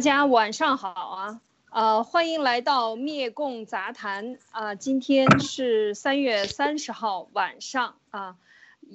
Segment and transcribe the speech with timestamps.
[0.00, 8.36] 大家晚上好啊，呃，欢迎来到灭共杂谈啊，今天是三月三十号晚上啊，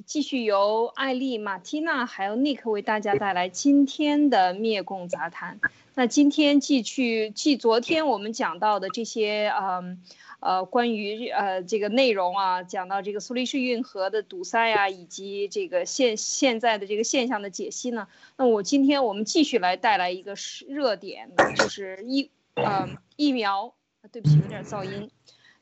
[0.07, 5.59] 继续由艾丽、马蒂娜还有尼克为大家带来今天的灭共杂谈。
[5.93, 9.61] 那今天继续继昨天我们讲到的这些嗯。
[9.61, 10.01] 呃，
[10.39, 20.35] 呃关于呃这个内容啊，讲到这个苏黎世运河的堵塞啊，以及这个现现在的这个现象的解析呢，那我今天我们继续来带来一个
[20.67, 23.73] 热点，就是疫呃疫苗，
[24.11, 25.09] 对不起有点噪音，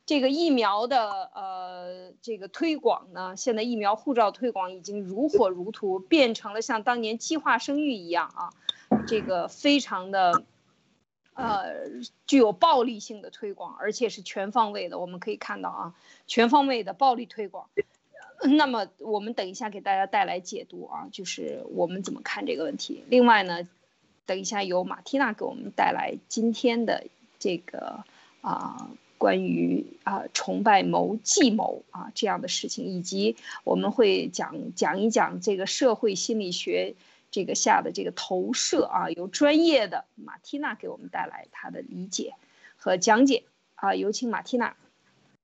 [0.06, 8.50] 这个疫苗的呃这个推广呢，现在疫苗护照推广已经如火如荼，变成了像当年计划生育一样啊，
[9.08, 10.44] 这个非常的。
[11.36, 11.74] 呃，
[12.28, 15.00] 具有暴力性的推广，而且是全方位的。
[15.00, 15.96] 我们可以看到啊，
[16.28, 17.70] 全方位的暴力推广。
[18.44, 23.04] 那么我们等一下给大家带来解读啊，就是我们怎么看这个问题。
[23.08, 23.68] 另外呢，
[24.26, 27.06] 等一下由马蒂娜给我们带来今天的
[27.40, 28.04] 这个
[28.42, 36.96] 啊，关于啊崇拜谋计谋啊这样的事情，以及我们会讲讲一讲这个社会心理学。
[37.34, 42.36] 这个下的这个投射啊，由专业的马蒂娜给我们带来她的理解
[42.78, 44.76] 和讲解啊，有请马蒂娜。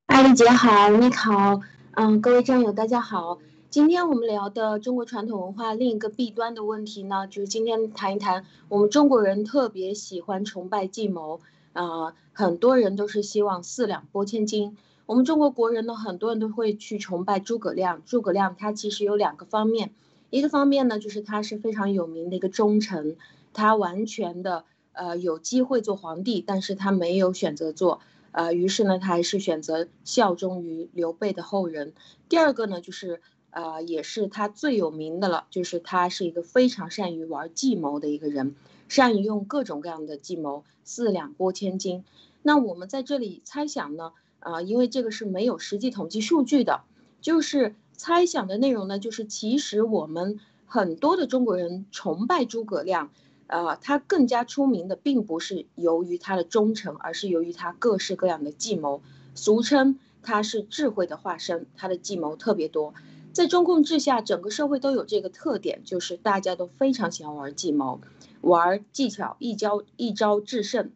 [0.06, 1.62] 艾丽姐好，你好，
[1.96, 3.40] 嗯，各位战友大家好。
[3.72, 11.42] 今天我们聊的中国传统文化另一个弊端的问题呢，就是今天谈一谈我们中国人特别喜欢崇拜计谋
[11.74, 14.78] 啊，很多人都是希望四两拨千斤。
[15.08, 18.04] 我们中国国人呢，很多人都会去崇拜诸葛亮。
[18.06, 19.90] 诸葛亮他其实有两个方面。
[20.30, 23.18] 一个方面呢，就是他是非常有名的一个忠臣，
[23.52, 24.64] 他完全的
[24.94, 28.00] 呃有机会做皇帝，但是他没有选择做，
[28.32, 31.94] 呃，于是呢，他还是选择效忠于刘备的后人。
[32.30, 38.54] 第二个呢，就是呃，也是他最有名的了，就是他是一个非常善于玩计谋的一个人，
[38.88, 42.04] 善于用各种各样的计谋，四两拨千斤。
[42.44, 46.82] 那我们在这里猜想呢，啊，因为这个是没有实际统计数据的，
[47.20, 47.74] 就是。
[48.00, 53.12] 猜想的内容呢，就是其实我们很多的中国人崇拜诸葛亮，
[53.48, 59.02] 呃，他更加出名的并不是由于他的忠诚，而是由于他各式各样的计谋，
[59.36, 62.94] 俗称他是智慧的化身，他的计谋特别多。
[63.34, 68.00] 在中共治下，整个社会都有这个特点，就是大家都非常喜欢玩计谋，
[68.40, 70.92] 玩技巧，一招一招制胜。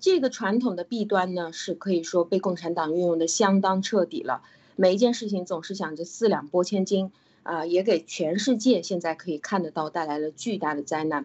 [0.00, 4.40] 这个传统的弊端呢，是可以说被共产党运用的相当彻底了。
[4.80, 7.10] 每一件事情总是想着四两拨千斤，
[7.42, 11.24] 啊，也给全世界现在可以看得到带来了巨大的灾难。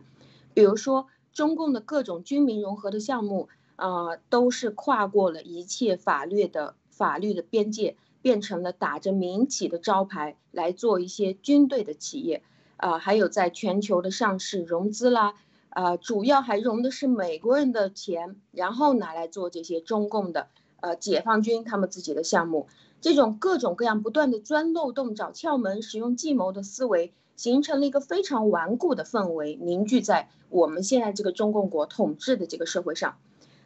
[0.56, 12.42] 比如说，中共的各种军民融合的项目，啊，都是跨过了一切法律的法律的边界，变成了打着民企的招牌来做一些军队的企业，
[12.78, 15.36] 啊，还有在全球的上市融资啦，
[15.70, 20.48] 啊，主要还融的是美国人的钱，然后拿来做这些中共的
[20.84, 22.68] 呃解放军他们自己的项目。
[23.00, 33.18] 这种各种各样不断的钻漏洞、找窍门、使用计谋的思维，形成了一个非常顽固的氛围，凝聚在我们现在这个中共国统治的这个社会上。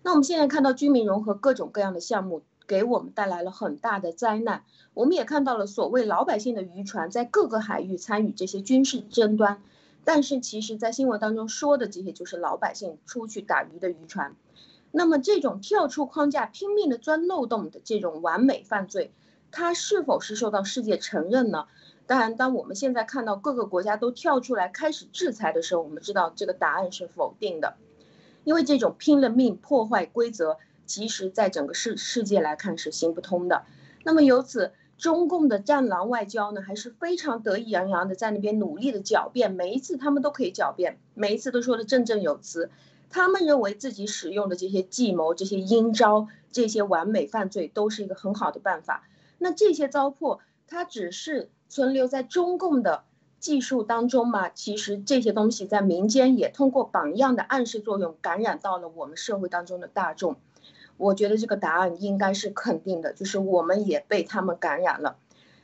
[0.03, 4.63] 那我们现在看到军民融合各种各样的项目，给我们带来了很大的灾难。
[4.93, 9.61] 我们也看到了所谓老百姓的渔船在各个海域参与这些军事争端，
[10.03, 14.35] 但是其实，在新闻当中说的这些，就是老百姓出去打鱼的渔船。
[14.91, 19.11] 那么这种跳出框架、拼命的钻漏洞的这种完美犯罪。
[19.49, 21.67] 它是否是受到世界承认呢？
[22.05, 27.75] 当然，当我们现在看到各个国家都跳出来开始制裁的时候，我们知道这个答案是否定的，
[28.43, 33.63] 因为这种拼了命破坏规则，其实在整个世世界来看是行不通的。
[34.03, 42.69] 那么由此，中共的战狼外交呢，还是非常得意洋洋的在那边努力的狡辩，每一次他们都可以狡辩，每一次都说的振振有词。
[43.09, 49.03] 他们认为自己使用的这些计谋、这些阴招、这些完美犯罪，都是一个很好的办法。
[49.37, 53.03] 那这些糟粕，它只是存留在中共的
[53.39, 54.49] 技术当中吗？
[54.49, 60.35] 其实这些东西在民间也通过榜样的暗示作用，感染到了我们社会当中的大众。
[60.97, 65.17] 我觉得这个答案应该是肯定的，就是我们也被他们感染了。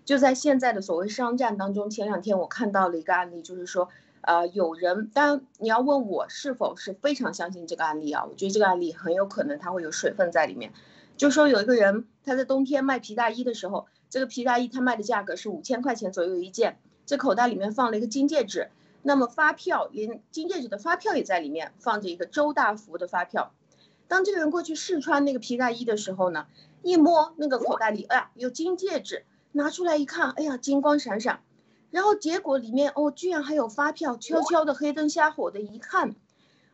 [0.06, 3.90] 就在现在的所谓商战当中，前两天我看到了一个案例，就是说，
[4.24, 8.24] 呃，有人，当然你要问我是否是非常相信这个案例啊？
[8.24, 10.72] 我觉得这个案例很有可能它会有水分在里面。
[11.18, 18.70] 就说有一个人，他在冬天卖皮大衣的时候，这个皮大衣他卖的价格是五千块钱左右一件，这口袋里面放了一个金戒指，
[19.02, 23.52] 那么发票连金戒指的发票也在里面，放着一个周大福的发票。
[24.08, 26.48] 当这个人过去试穿那个皮大衣的时候呢，
[26.82, 31.42] 一摸那个口袋里，哎呀，有金戒指，拿出来一看，哎呀，金光闪闪，
[31.94, 36.16] 然后结果里面哦，居然还有发票，悄悄的黑灯瞎火的一看。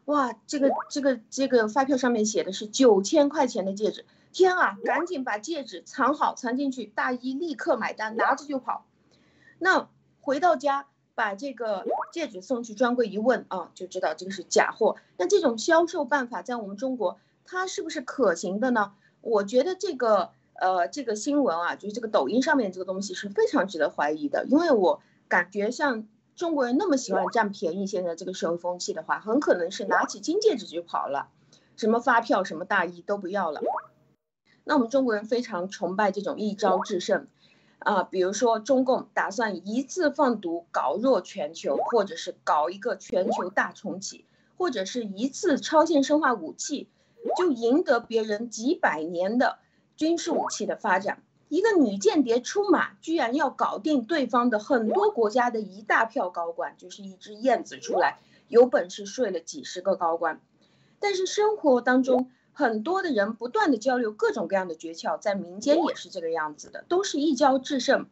[0.06, 6.86] 哇，这个这个这个发票上面写的是九千块钱的戒指，天啊，赶紧把戒指藏好，藏进去。
[6.86, 8.86] 大衣立刻买单，拿着就跑。
[9.58, 9.90] 那
[10.22, 14.96] 回到家，把这个戒指送去专柜一问啊，就知道这个是假货。
[15.18, 18.94] 那这种销售办法在我们中国，它是不是可行的呢？
[19.20, 26.08] 我觉得这个呃这个新闻啊，就是这个抖音上面这个东西是非常值得怀疑的，因为我感觉像。
[26.36, 31.28] 中国人那么喜欢占便宜，现在这个社会风气的话，很可能是拿起金戒指就跑了，
[31.76, 33.60] 什么发票、什么大衣都不要了。
[34.64, 37.28] 那我们中国人非常崇拜这种一招制胜，
[37.80, 44.24] 啊，比如说中共打算一次放毒搞弱全球，或者是搞一个全球大重启，
[44.58, 46.88] 或者是一次超限生化武器，
[47.38, 49.60] 就赢得别人几百年的
[49.98, 51.22] 军事武器的发展。
[51.50, 60.40] 一个女间谍出马，居然要搞定对方的很多国家的一大票高官，就是一只燕子出来，有本事睡了几十个高官。
[61.00, 68.08] 但是生活当中很多的人不断的交流各种各样的诀窍，在民间也是这个样子的，都是一招制胜，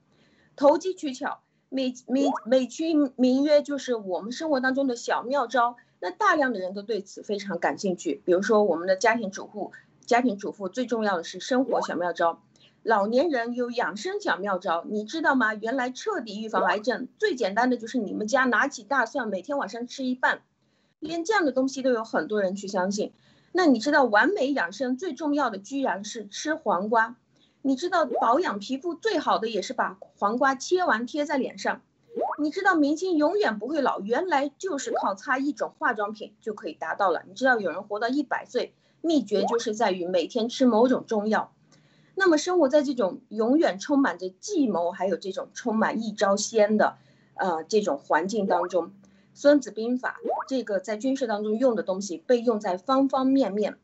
[0.55, 5.75] 投机取巧，美美美其名曰就是我们生活当中的小妙招。
[5.99, 9.73] 那大量的人都对此非常感兴趣，比如说我们的家庭主妇，
[10.05, 12.41] 家庭主妇最重要的是生活小妙招。
[12.87, 15.53] 老年人有养生小妙招，你知道吗？
[15.53, 20.41] 原来彻底预防癌症最简单的就是你们家拿起大蒜，每天晚上吃一半，
[20.99, 23.11] 连这样的东西都有很多人去相信。
[23.51, 27.17] 那你知道完美养生最重要的居然是吃黄瓜？
[27.61, 31.81] 你知道保养皮肤最好的也是把黄瓜切完贴在脸上？
[32.39, 37.23] 你知道明星永远不会老，原来就是靠擦一种化妆品就可以达到了。
[37.27, 41.51] 你知道有人活到一百岁，秘诀就是在于每天吃某种中药。
[42.19, 46.97] 那么生活在这种永远充满着计谋，还有这种充满一招鲜的，
[47.35, 48.87] 呃，这种环境当中，
[49.35, 50.19] 《孙子兵法》
[50.49, 53.77] 这个在军事当中用的东西被用在方方面面。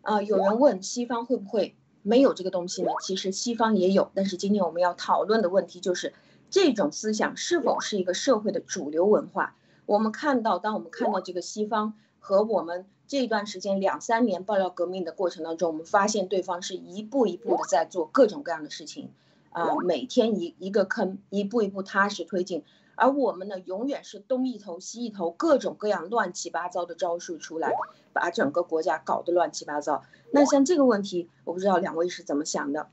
[0.00, 2.92] 啊，有人问西方会不会没有这个东西呢？
[3.02, 6.14] 其实西方也有，但是今天我们要讨论的问题就是，
[6.48, 9.54] 这种思想是否是一个社会的主流文化？
[9.84, 12.86] 我们看到，当我们看到这个西方和我们。
[13.10, 19.10] 这一段时间两三年爆料革命的过程当中，我们发现对方是一步一步的在做各种各样的事情，
[19.50, 22.62] 啊，每天一一个坑，一步一步踏实推进，
[22.94, 27.72] 而我们呢，永远是东一头西一头，各种各样乱七八糟的招数出来，
[28.12, 30.04] 把整个国家搞得乱七八糟。
[30.30, 32.90] 那像这个问题，我不知道两位是怎么想的。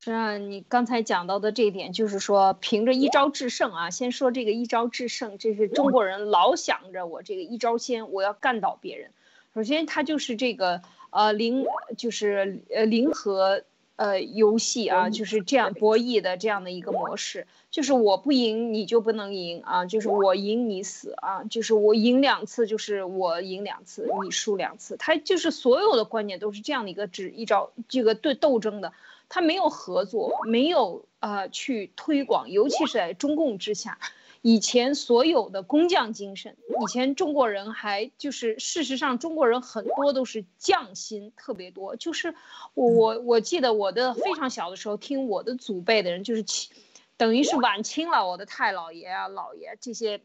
[0.00, 3.90] 实际上，你刚才讲到的这一点，就是说凭着一招制胜啊。
[3.90, 9.10] 先说这个一招制胜，这是中国人老想着我这个一招鲜，我要干倒别人。
[9.54, 11.64] 首先，他就是这个呃零，
[11.96, 13.62] 就是呃零和
[13.96, 17.46] 呃游戏啊，就是这样博弈的这样的一个模式。
[17.70, 24.96] 就是我不赢你就不能赢啊，就是我赢你死啊，就是我赢两次就是我赢两次，你输两次。
[24.96, 28.92] 他就是所有的观念都是这样的一个只一招这个对斗争的。
[29.34, 33.98] 他没有合作，没有呃去推广，尤其是在中共之下，
[34.42, 42.36] 以前所有的工匠精神，以前中国人还就是事实上中国人很多都是匠心特别多，就是
[42.74, 46.70] 我我我记得我的非常小的时候听我的祖辈的人就是清，
[47.16, 50.20] 等于是晚清了，我的太姥爷啊姥爷这些。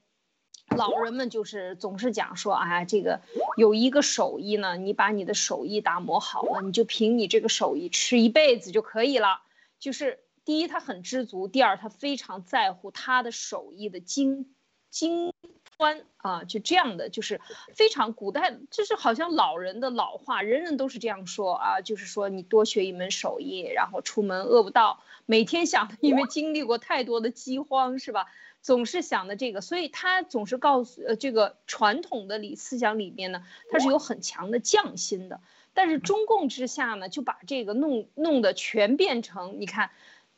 [0.75, 3.21] 老人们就是总是讲说，哎，这个
[3.57, 9.41] 有一个手艺呢，你把你的手艺打磨好了，你就凭你这个手艺吃一辈子就可以了。
[9.79, 14.53] 就是第一，他很知足；第二，他非常在乎他的手艺的精
[14.89, 15.33] 精
[15.77, 17.39] 端啊，就这样的，就是
[17.73, 28.25] 非常古代，就是好像老人的老话，人人都是这样说啊，就是说你多学一门手艺，然后出门饿不到，每天想，因为经历过太多的饥荒，是吧？
[28.61, 35.41] 总是想的这个，所以他总是告诉呃这个传统的理思想里面呢，他是有很强的匠心的。
[35.73, 39.91] 但是中共之下呢，就把这个弄弄得全变成，你看，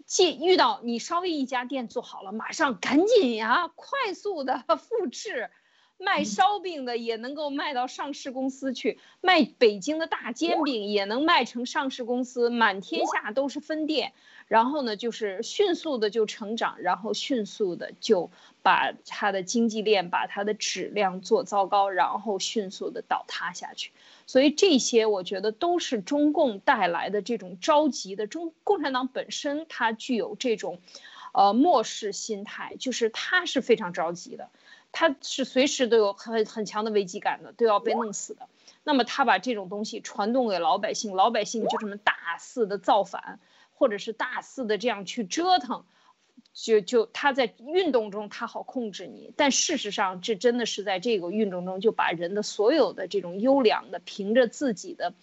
[0.05, 5.49] 既遇到你稍微一家店做好了，马上赶紧呀，快速的 复制。
[5.97, 14.13] 卖烧饼的也能够卖到上市公司去，卖北京的大煎饼也能卖成上市公司，满天下都是分店。
[14.51, 18.29] 然后呢，就是迅速的就成长，然后迅速的就
[18.61, 23.93] 把它的经济链、把它的质量做糟糕，然后迅速的倒塌下去。
[24.27, 28.27] 所以这些我觉得都是中共带来的这种着急的。
[28.27, 30.81] 中共产党本身它具有这种，
[31.33, 34.49] 呃漠视心态，就是它是非常着急的。
[34.91, 38.49] 他是随时都有很很强的危机感的，都要被弄死的。
[38.83, 43.39] 那么他把这种东西传动给老百姓，老百姓就这么大肆的造反，
[43.81, 45.85] 或者是大肆的这样去折腾，
[46.53, 55.15] 就就他在运动中他好控制你，但事实上这真的是在这个运动中就把人的所有的这种优良的，凭着自己的，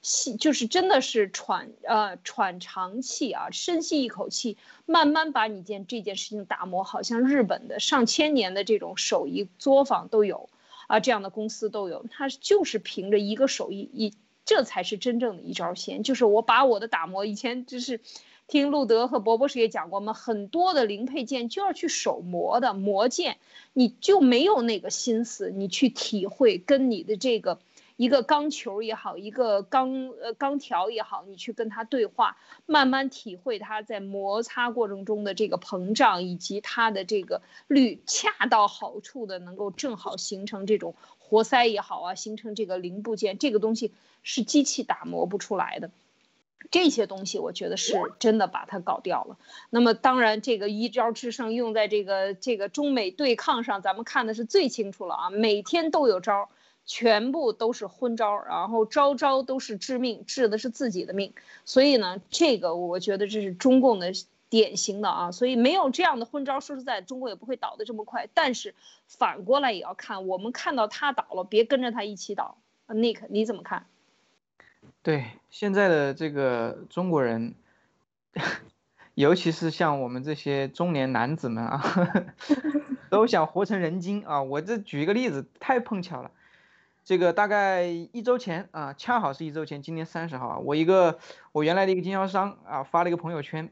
[0.00, 4.56] 吸就是真的是喘呃喘长气啊，深吸一口气，
[4.86, 10.48] 慢慢把你件这件事情打磨，好像日本的上千年的这种手艺作坊都有
[10.86, 18.00] 啊，这样的公司都有，他就是凭着一个手艺一，这才是真正的一招鲜，就是我把我的打磨以前就是。
[18.46, 23.38] 听路德和博博士也讲过，我们很多的零配件就要去手磨的磨件，
[23.72, 27.58] 你就没有那个心思，你去体会跟你的这个
[27.96, 32.36] 一个钢球也好，一个钢呃钢条也好，你去跟它对话，
[32.66, 40.94] 慢慢体会它在摩擦过程中的这个膨胀，以及它的这个率恰到好处的能够正好形成这种
[41.26, 45.90] 活塞也好啊，形成这个零部件，这个东西是机器打磨不出来的。
[46.70, 49.36] 这些东西我觉得是真的把它搞掉了。
[49.70, 55.30] 那么当然，这个一招制胜用在这个这个中美对抗上，咱们看的是最清楚了啊！
[55.30, 56.48] 每天都有招，
[56.86, 61.34] 全部都是昏招，然后招招都是致命，治的是自己的命。
[61.64, 64.12] 所以呢，这个我觉得这是中共的
[64.54, 65.32] 典型的啊。
[65.32, 68.28] 所以没有这样的昏招，说实在，中国也不会倒的这么快。
[68.32, 68.76] 但是
[69.08, 72.58] 反过来也要看，我们看到他倒了，别跟着他一起倒。
[72.86, 73.86] Nick，你怎么看？
[75.02, 77.54] 对现在的这个中国人，
[79.14, 81.82] 尤其是像我们这些中年男子们啊，
[83.10, 84.42] 都想活成人精啊！
[84.42, 86.30] 我这举一个例子，太碰巧了。
[87.04, 91.18] 这个大概一周前啊，恰好是一周前，今天三十号啊，我一个
[91.52, 93.70] 我原来的一个经销商啊，发了一个朋友圈，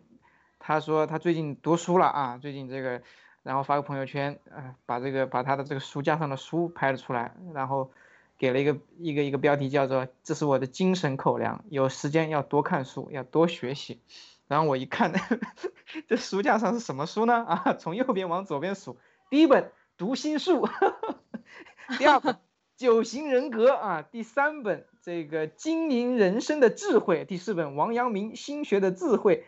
[0.64, 3.02] 他说他最近读书了啊，最近这个，
[3.42, 7.90] 然后发个朋友圈，啊，把这个把他的这个书架上的书拍了出来，然后。
[8.38, 14.00] 给了一个一个一个标题，叫做“这是我的精神口粮”，有时间要多看书，要多学习。
[14.48, 15.12] 然后我一看，
[16.08, 17.44] 这书架上是什么书呢？
[17.44, 18.96] 啊，从右边往左边数，
[19.30, 19.62] 第一本
[19.96, 20.66] 《读心术》，
[21.98, 22.34] 第二本
[22.76, 29.44] 《九型人格》啊，第三本这个《经营人生的智慧》，第四本王阳明心学的智慧，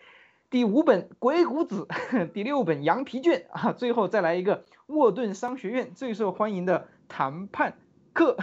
[0.54, 1.84] 第五本《鬼谷子》，
[2.30, 7.76] 第六本《羊皮卷》啊，最后再来一个沃顿商学院最受欢迎的谈判。
[8.12, 8.36] 课，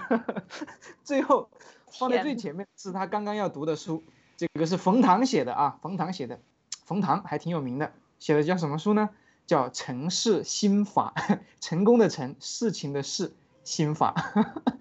[1.06, 1.50] 最后
[1.88, 4.04] 放在最前面是他刚刚要读的书，
[4.36, 6.42] 这个是冯唐写的啊，冯唐写的，
[6.84, 9.12] 冯唐还挺有名的，写的叫什么书呢？
[9.48, 11.14] 叫《成事心法》，
[11.62, 13.32] 成功的成，事情的事，
[13.64, 14.14] 心法。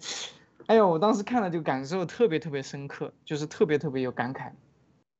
[0.67, 4.51] 哎呦，我当时看了就感受特别特别深刻，就是特别特别有感慨。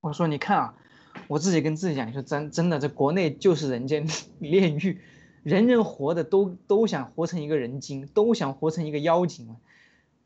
[0.01, 0.75] 我说你看啊，
[1.31, 4.05] 我自己跟自己讲，说真真的，这国内就是人间
[4.41, 4.99] 炼狱。
[5.45, 9.57] 人人活的都都想活成一个人精，都想活成一个妖精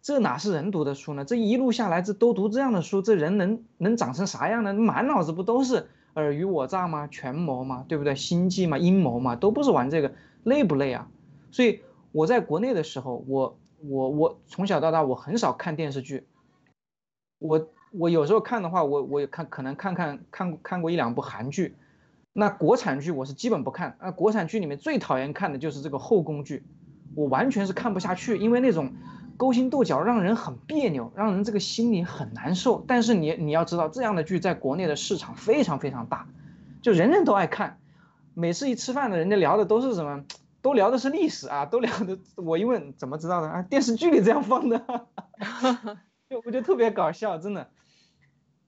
[0.01, 1.27] 这哪是人读的书呢？
[1.27, 4.73] 这一路下来，这都读这样的书，这人能能长成啥样呢？
[4.73, 7.07] 满脑子不都是尔虞我诈吗？
[7.07, 7.85] 权谋吗？
[7.87, 8.15] 对不对？
[8.17, 8.79] 心计吗？
[8.79, 9.37] 阴谋吗？
[9.37, 11.07] 都不是玩这个，累不累啊？
[11.51, 11.81] 所以
[12.13, 16.27] 我在国内的时候，我我我从小到大我很少看电视剧，
[17.39, 21.77] 我我有时候看的话，我我看可能看看看看过一两部韩剧。
[22.33, 26.65] 那国产剧我是基本不看，那国产剧里面最讨厌看的就是这个后宫剧，
[27.15, 28.93] 我完全是看不下去，因为那种
[29.37, 32.85] 勾心斗角让人很别扭，让人这个心里很难受。
[32.89, 36.27] 但是你你要知道，这样的剧在国内的市场非常非常大，
[36.83, 37.79] 就人人都爱看。
[38.35, 40.25] 每次一吃饭的人家聊的都是什么？
[40.61, 42.19] 都聊的是历史啊，都聊的。
[42.35, 43.63] 我一问怎么知道的啊？
[43.63, 44.81] 电视剧里这样放的，
[46.29, 47.69] 就我觉得特别搞笑，真的。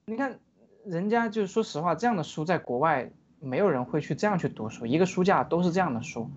[0.09, 0.39] 你看
[0.85, 3.11] 人家就是说实话，这样的书在国外。
[3.39, 6.27] 没有人会去这样去读书，一个书架都是这样的书。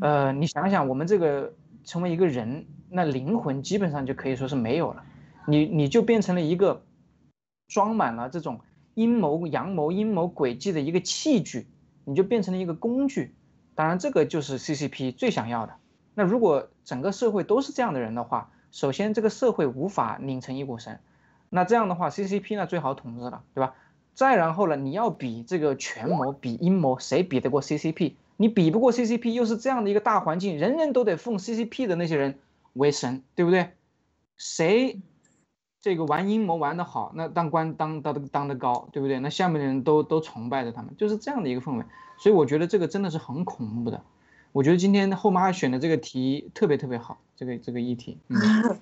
[0.00, 1.52] 呃，你想想，我们这个
[1.84, 5.04] 成为一个人，那灵魂基本上就可以说是没有了，
[5.46, 6.82] 你你就变成了一个
[7.68, 8.62] 装满了这种
[8.94, 11.66] 阴谋、阳谋、阴谋诡计的一个器具，
[12.06, 13.34] 你就变成了一个工具。
[13.74, 15.74] 当然，这个就是 CCP 最想要的。
[16.14, 20.98] 那如果整个社会都是这样的人的话，首先这个社会无法拧成一股绳，
[21.54, 23.74] 那这样的话，CCP 呢最好统治了，对吧？
[24.14, 24.76] 再然后呢？
[24.76, 28.14] 你要比这个权谋，比阴谋，谁比得过 CCP？
[28.38, 32.38] 你比不过 CCP，又是这样的一个大环境，人人都得奉 CCP 的那些人
[32.72, 33.72] 为神，对不对？
[34.38, 35.00] 谁
[35.82, 39.20] 这个玩阴谋玩得好，那当官当当当得高，对不对？
[39.20, 41.84] 那下面的人都都崇拜着他们，就是这样的一个氛围。
[42.18, 44.02] 所以我觉得这个真的是很恐怖的。
[44.52, 48.18] 我觉得今天后妈选的这个题特别特别好，这个这个议题。
[48.28, 48.38] 嗯，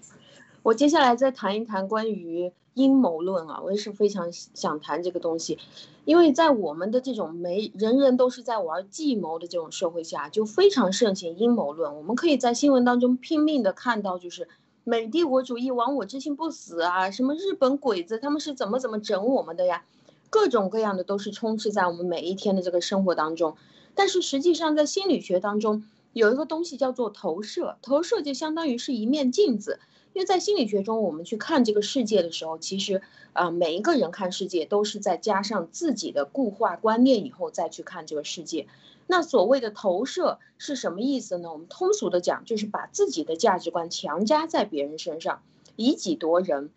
[0.63, 2.53] 我接下来再谈一谈关于。
[2.75, 5.59] 阴谋论啊，我也是非常想谈这个东西，
[6.05, 11.97] 因为在我们的这种没人人都是在玩计谋的这种社会下，就非常盛行阴谋论。
[11.97, 14.49] 我们可以在新闻当中拼命的看到，就是
[14.85, 19.85] 美帝国主义亡我之心不死啊，什么日本鬼子他们是怎么怎么整我们的呀，
[20.31, 23.57] 各种各样的都是充斥在我们每一天的这个生活当中。
[23.97, 29.81] 但是实际上在心理学当中有一个东西叫做投射，投射就相当于是一面镜子。
[30.13, 33.01] 因为在心理学中，我们去看这个世界的时候，其实
[33.33, 38.67] 啊，每一个人看世界都是在加上自己的固化观念以后再去看这个世界。
[39.07, 41.53] 那所谓的投射是什么意思呢？
[41.53, 45.43] 我们通俗的讲，就是把自己的价值观强加在别人身上，
[45.77, 46.71] 以己夺人。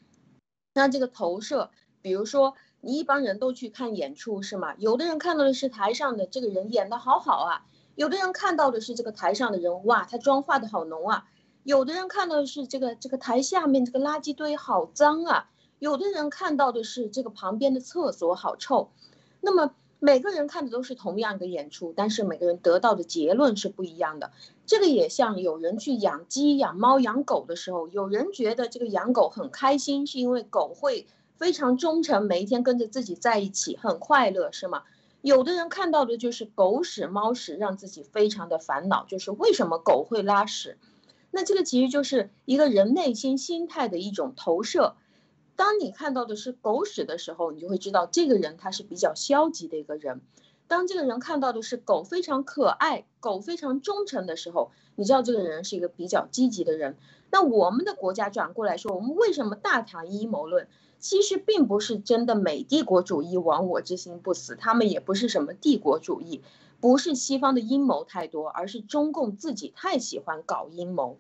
[0.74, 1.70] 那这个投射，
[2.02, 4.74] 比如说你一帮人都去看演出是吗？
[4.78, 11.26] 有的人看到的是台上的这个人演的好好啊，有的人看到的是这个台上的人哇，他妆化的好浓啊。
[11.64, 18.90] 有的人看到的是这个这个台下面这个垃圾堆好脏啊，有的人看到的是这个旁边的厕所好臭，
[19.40, 24.32] 那么每个人看的都是同样一个演出，但是每个人得到的结论是不一样的。
[24.66, 34.84] 这个也像有人去养鸡、养猫、养狗的时候，有人觉得这个养狗很开心，是因为狗会非常忠诚，每一天跟着自己在一起，很快乐，是吗？
[35.22, 40.78] 有的人看到的就是狗屎、猫屎，让自己非常的烦恼，就是为什么狗会拉屎。
[41.36, 44.96] 那这个其实就是一个人内心心态的一种投射。
[45.56, 50.20] 当你看到的是狗屎的时候，你就会知道这个人他是比较消极的一个人；
[50.68, 56.98] 当这个人看到的是狗非常可爱、狗非常忠诚的时候，你知道这个人是一个比较积极的人。
[57.32, 60.68] 那我们的国家转过来说，我们为什么大谈阴谋论？
[61.00, 66.44] 其实并不是真的美帝国主义亡我之心不死，他们也不是什么帝国主义。
[66.84, 71.18] 不是西方的阴谋太多，而是中共自己太喜欢搞阴谋，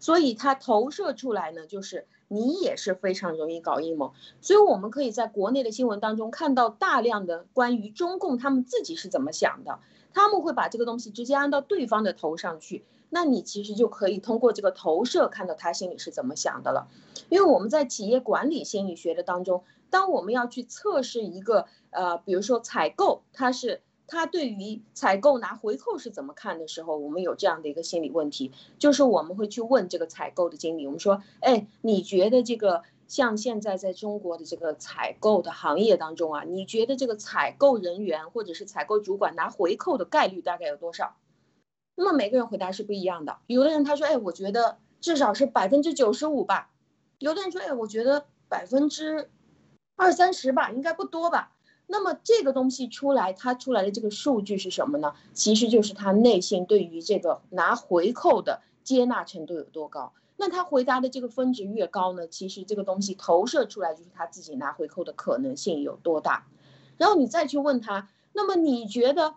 [0.00, 4.12] 所以它投射出来呢，就是你也是非常容易搞阴谋。
[4.40, 9.78] 所以我们可以在国内的新闻当中看到大量的关于中共他们自己是怎么想的，
[10.12, 16.88] 他们会把这个东西直接安到对方的头上去，那你其实就可以通过这个投射看到他心里是怎么想的了。
[17.28, 23.80] 因为我们在企业管理心理学的当中，当我们要去测试一个呃，比如说采购，它是。
[24.06, 41.16] 他对于采购拿回扣是怎么看的时候，我们有这样的一个心理问题，就是我们会去问这个采购的经理，我们说，哎，你觉得这个像现在在中国的这个采购的行业当中啊，你觉得这个采购人员或者是采购主管拿回扣的概率大概有多少？
[41.94, 46.70] 那么每个人回答是不一样的，有的人他说，哎，我觉得至少是百分之九十五吧，
[47.18, 49.30] 有的人说，哎，我觉得百分之
[49.96, 51.52] 二三十吧，应该不多吧。
[51.86, 55.14] 那么这个东西出来，它出来的这个数据是什么呢？
[55.32, 60.12] 其实就是他内心对于这个拿回扣的接纳程度有多高。
[60.36, 66.46] 那他回答的这个分值越高呢，其实这个东西投射出来就是他自己拿回扣的可能性有多大。
[66.96, 69.34] 然后你再去问他，那么你觉得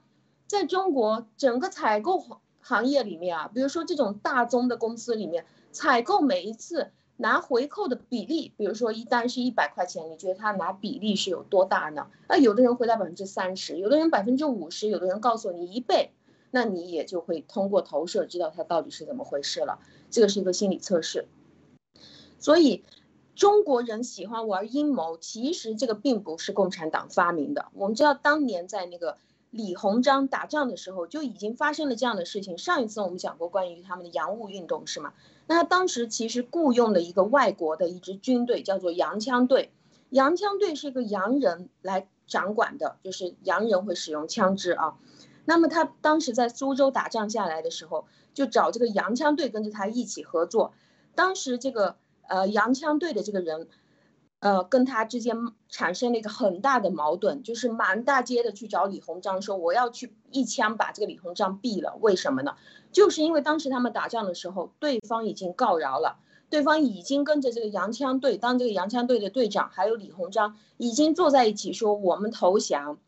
[0.47, 2.25] 在中国整个采购
[2.62, 6.91] 行业里面啊，比如说这种大宗的公司里面，采购每一次。
[7.17, 12.08] 拿回扣的比例，比如说一单是一百块钱，你觉得他拿比例是有多大呢？
[12.27, 16.12] 啊，有的人回答百分之三十，有的人百分之五十，有的人告诉你一倍，
[16.51, 19.80] 那你也就会通过投射知道他到底是怎么回事了。
[20.10, 21.25] 这个是一个心理测试。
[22.39, 22.84] 所以
[23.36, 27.67] 中国人喜欢玩阴谋，其实这个并不是共产党发明的。
[27.73, 29.17] 我们知道当年在那个
[29.49, 32.58] 李鸿章打仗的时候就已经发生了这样的事情。
[32.60, 35.13] 上一次我们讲过关于他们的洋务运动，是吗？
[35.47, 39.71] 那他当时其实雇佣了一个外国的一支军队，叫做洋枪队。
[40.10, 44.97] 洋枪队是一个洋人来掌管的，就是洋人会使用枪支啊。
[45.45, 50.73] 那么他当时在苏州打仗下来的时候，就找这个洋枪队跟着他一起合作。
[51.15, 51.95] 当时这个
[52.27, 53.67] 呃洋枪队的这个人。
[54.39, 55.36] 呃，跟他之间
[55.67, 61.97] 产生了一个很大的矛盾，就是满大街的去找李鸿章说我要去一枪把这个李鸿章毙了。
[62.02, 62.56] 为什么呢？
[62.91, 66.19] 就是因为当时他们打仗的时候，对方已经告饶了，
[66.52, 73.00] 对方已经跟着这个洋枪队当这个洋枪队的队长，还有李鸿章已经坐在一起说我们投降，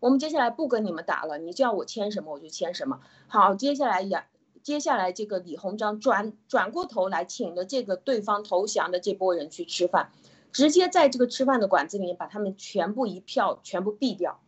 [0.00, 3.00] 我们接下来不跟你们打了，你叫我签什么我就签什么。
[3.26, 4.24] 好，接下来呀，
[4.62, 10.10] 接下来这个李鸿章转转过头来，请了这个对方投降的这波人去吃饭。
[10.52, 14.40] 直接在这个吃饭的馆子里面把他们全部一票全部毙掉，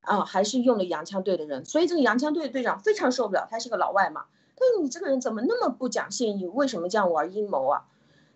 [0.00, 7.84] 啊，还是用了洋枪队的人，所以这个洋枪队的队长非常受不了，他是个老外嘛，他说你这个人怎么那么不讲信义，为什么这样玩阴谋啊？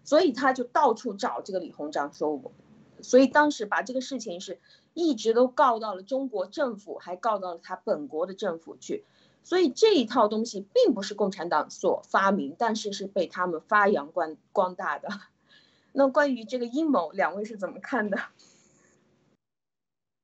[0.03, 2.53] 所以他就到处找这个李鸿章说我，
[3.03, 4.59] 所以当时把这个事情是
[4.95, 9.05] 一直都告到了中国政府，还告到了他本国的政府去，
[9.43, 15.09] 所以这一套东西并不是共产党所发明，但是是被他们发扬光光大的。
[15.93, 18.19] 那关于这个阴谋，两位是怎么看的？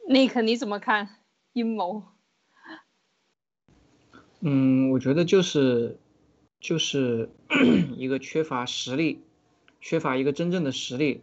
[0.09, 1.17] 尼克，你怎么看
[1.53, 2.05] 阴谋？
[4.41, 5.99] 嗯，我觉得就是
[6.61, 7.31] 就是
[7.97, 9.25] 一个缺乏实力，
[9.81, 11.23] 缺乏一个真正的实力，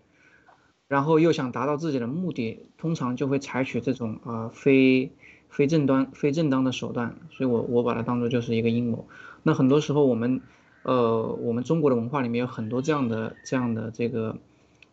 [0.89, 5.12] 然后又想达到自己的目的，通常就会采取这种呃非
[5.49, 9.08] 非正当非正当的手段，所以我我把它当做就是一个阴谋。
[9.43, 10.41] 那很多时候我们，
[10.84, 14.38] 呃，我们中国的文化里面有很多这样的这样的这个，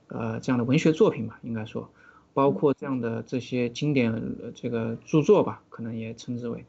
[0.09, 1.91] 呃，这样的文学作品吧，应该说，
[2.33, 6.65] 包括这样的这些经典这个著作吧，可能也称之为。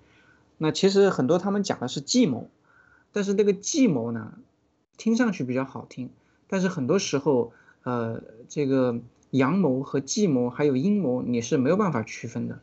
[0.58, 2.50] 那其实很多他们讲的是计谋，
[3.12, 4.34] 但是那个计谋呢，
[4.98, 6.10] 听上去比较好听，
[6.48, 7.54] 但是很多时候，
[7.84, 12.60] 呃，这个阳谋和计谋还有阴谋你是没有办法区分的。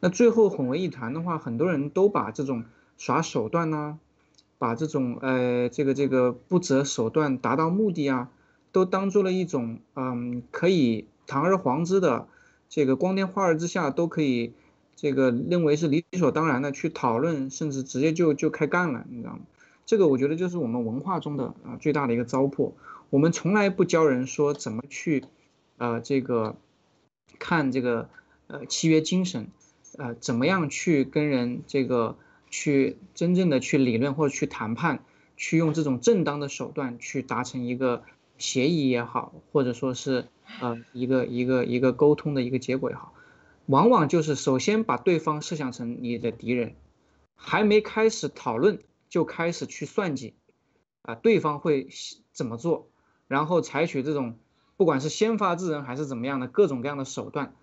[0.00, 2.64] 那最后混为一谈的话，很多人都把这种
[2.98, 3.98] 耍手段呐，
[4.58, 8.30] 把这种呃这个这个不择手段达到目的啊，
[8.72, 12.28] 都当做了一种嗯可以堂而皇之的，
[12.68, 14.52] 这个光天化日之下都可以
[14.96, 19.40] 这个认为是理所当然的去讨论，甚至直接就就开干了，你知道吗？
[19.86, 22.72] 这个我觉得就是我们文化中的啊最大的一个糟粕。
[23.10, 25.24] 我们从来不教人说怎么去，
[25.78, 26.56] 呃这个
[27.38, 28.08] 看这个
[28.48, 29.48] 呃契约精神。
[29.96, 32.14] 呃，怎么样去跟人这个
[32.50, 35.04] 去真正的去理论或者去谈判，
[35.36, 38.02] 去用这种正当的手段去达成一个
[38.36, 40.28] 协议也好，或者说是
[40.60, 43.12] 呃一个一个一个沟通的一个结果也好，
[43.66, 46.74] 往往就是首先把对方设想成你的敌人，
[47.34, 50.34] 还没开始讨论就开始去算计，
[51.02, 51.88] 啊，对方会
[52.32, 52.88] 怎么做，
[53.26, 54.36] 然后采取这种
[54.76, 57.54] 不管是先发制人还是怎么样的各种各样的手段，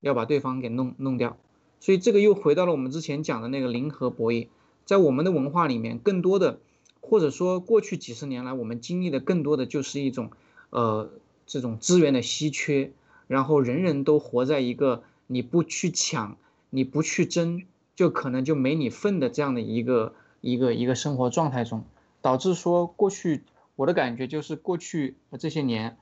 [0.00, 1.36] 要把对方给弄弄掉。
[1.80, 4.48] 所以这个又回到了我们之前讲的那个零和博弈，
[4.86, 6.58] 在我们的文化里面，更多的
[7.02, 10.30] 或者说过去几十年来，我们经历的更多的就是一种，
[10.70, 11.10] 呃，
[11.46, 12.92] 这种资源的稀缺，
[13.26, 16.38] 然后人人都活在一个你不去抢，
[16.70, 21.84] 你不去争，就可能就没你份的这样的一个一个一个生活状态中，
[22.22, 23.42] 导致说过去
[23.76, 25.98] 我的感觉就是过去这些年，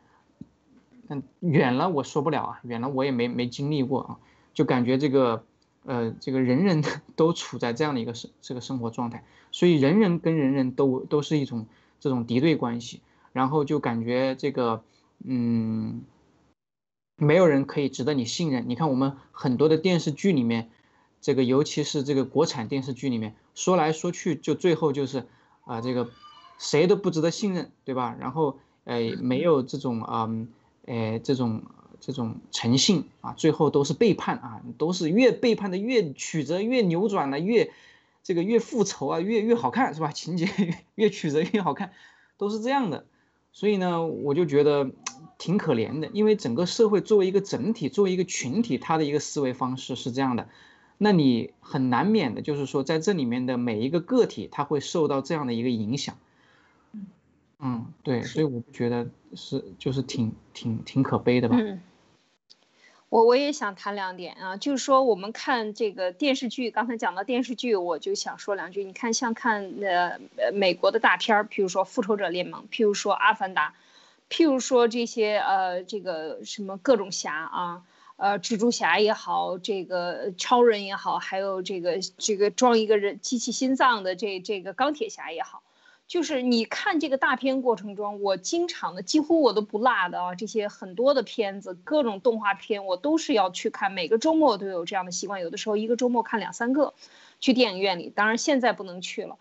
[1.08, 4.18] 嗯，远了我说不了啊，远了我也没没经历过啊，
[4.54, 5.44] 就感觉这个。
[5.84, 6.82] 呃，这个人人
[7.16, 11.66] 都处在这样的一个生这个生活状态，所以人人跟人人都都是一种
[11.98, 13.00] 这种敌对关系，
[13.32, 14.84] 然后就感觉这个
[15.24, 16.02] 嗯，
[17.16, 18.64] 没有人可以值得你信任。
[18.68, 20.70] 你看我们很多的电视剧里面，
[21.20, 25.26] 这个尤其是这个国产电视剧里面，说来说去就最后就是
[25.64, 26.10] 啊，这个
[26.58, 28.16] 谁都不值得信任，对吧？
[28.20, 30.28] 然后呃，没有这种啊，
[30.86, 31.62] 呃，这种。
[32.02, 37.70] 这种诚信啊，最后都是背叛啊，都是越背叛的越曲折，越扭转了越
[38.24, 40.10] 这个越复仇啊，越越好看是吧？
[40.10, 40.48] 情节
[40.96, 41.92] 越曲折越好看，
[42.36, 43.06] 都是这样的。
[43.52, 44.90] 所以呢，我就觉得
[45.38, 50.48] 挺可怜的，因为整个社会作为一个整体，作为一个群体，他的一个思维方式是这样的，
[50.98, 56.16] 那你很难免的就是说，在这里面的每一个个体，他会受到这样的一个影响。
[57.64, 61.56] 嗯，对，所以我不觉得是就是挺挺挺可悲的吧。
[63.12, 68.84] 我我也想谈两点啊，就是说我们看这个电视剧，刚才讲到电视剧，我就想说两句。
[68.84, 73.74] 你看，像看呃呃美国的大片儿，譬如说《复仇者联盟》，譬如说《阿凡达》，
[74.34, 77.82] 譬如说这些呃这个什么各种侠啊，
[78.16, 85.62] 呃蜘蛛侠也好，这个超人也好，还有这个这个装一个人机器心脏的这这个钢铁侠也好。
[86.12, 96.92] 就是你看这个大片过程中，我经常的几乎我都不落的啊，这些很多的片子，各种动画片我都是要去看，每个周末都有这样的习惯，有的时候一个周末看两三个，
[97.40, 98.10] 去电影院里。
[98.10, 99.38] 当然现在不能去了，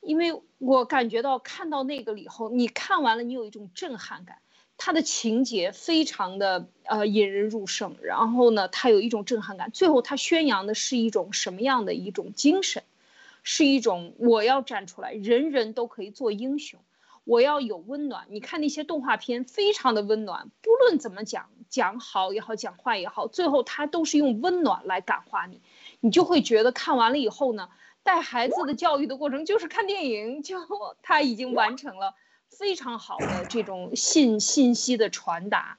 [0.00, 4.38] 因为我感觉到看到那个以后，你看完了你有一种震撼感，
[4.78, 12.82] 它的情节非常的呃引人入胜，然后呢，它有一种震撼感，最后它宣扬的是一种什么样的一种精神？
[13.44, 16.80] 是一种我要站出来，人人都可以做英雄，
[17.24, 18.26] 我要有温暖。
[18.30, 25.60] 你看那些动画片，非常的温暖，不论怎么讲，讲好也好，讲坏也好，最后他都是用温暖来感化你，
[26.00, 27.68] 你就会觉得看完了以后呢，
[28.02, 30.58] 带孩子的教育的过程就是看电影，就
[31.02, 32.14] 他已经完成了
[32.48, 35.78] 非常好的这种信信息的传达，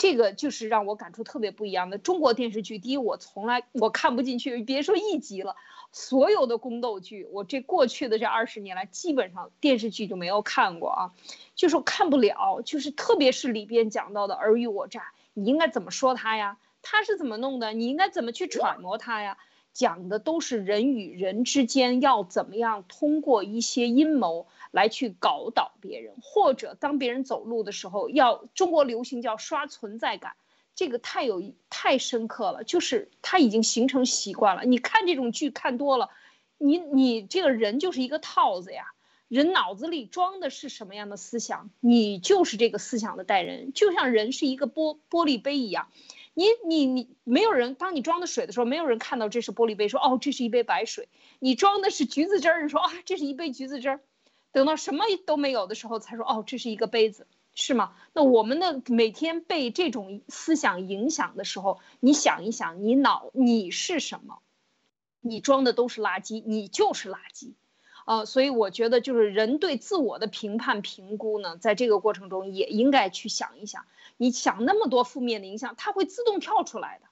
[0.00, 2.78] 这个就是让我感触特别不一样的中国电视剧。
[2.78, 5.56] 第一，我从来我看不进去，别说一集了。
[5.92, 11.12] 所有的宫斗剧，我这过去的这二十年来，基本上电视剧就没有看过啊，
[11.54, 16.56] 就是看不了，就是特别是里边讲到的尔虞我诈，你应该怎么说他呀？
[16.80, 17.74] 他是怎么弄的？
[17.74, 19.36] 你应该怎么去揣摩他呀？
[19.72, 30.32] 讲的都是人与人之间要怎么样通过一些阴谋来去搞倒别人，或者当别人走路的时候，要中国流行叫刷存在感。
[30.74, 34.64] 这个太有太深刻了，就是他已经形成习惯了。
[34.64, 36.10] 你看这种剧看多了，
[36.56, 38.92] 你你这个人就是一个套子呀。
[39.28, 43.72] 人脑子里装的是什么样的思想，你就是这个思想的代人。
[43.72, 45.88] 就像人是一个玻玻璃杯一样，
[46.40, 51.10] 你你你没有人，当你装的水的时候，没有人看到这是玻璃杯，说哦这是一杯白水。
[51.38, 54.00] 你装的是橘子汁儿，说啊这是一杯橘子汁儿。
[54.50, 57.94] 等到什么都没有的时候，才说哦这是一个杯子，是吗？
[58.14, 64.38] 那我们的每天被这种思想影响的时候，你想一想，你脑你是什么？
[65.20, 67.52] 你装的都是垃圾，你就是垃圾。
[68.10, 73.84] 呃，所以我觉得就是人对自我的评判评估呢，在这个过程中也应该去想一想，
[74.16, 77.06] 你想那么多负面的影响，它会自动跳出来的，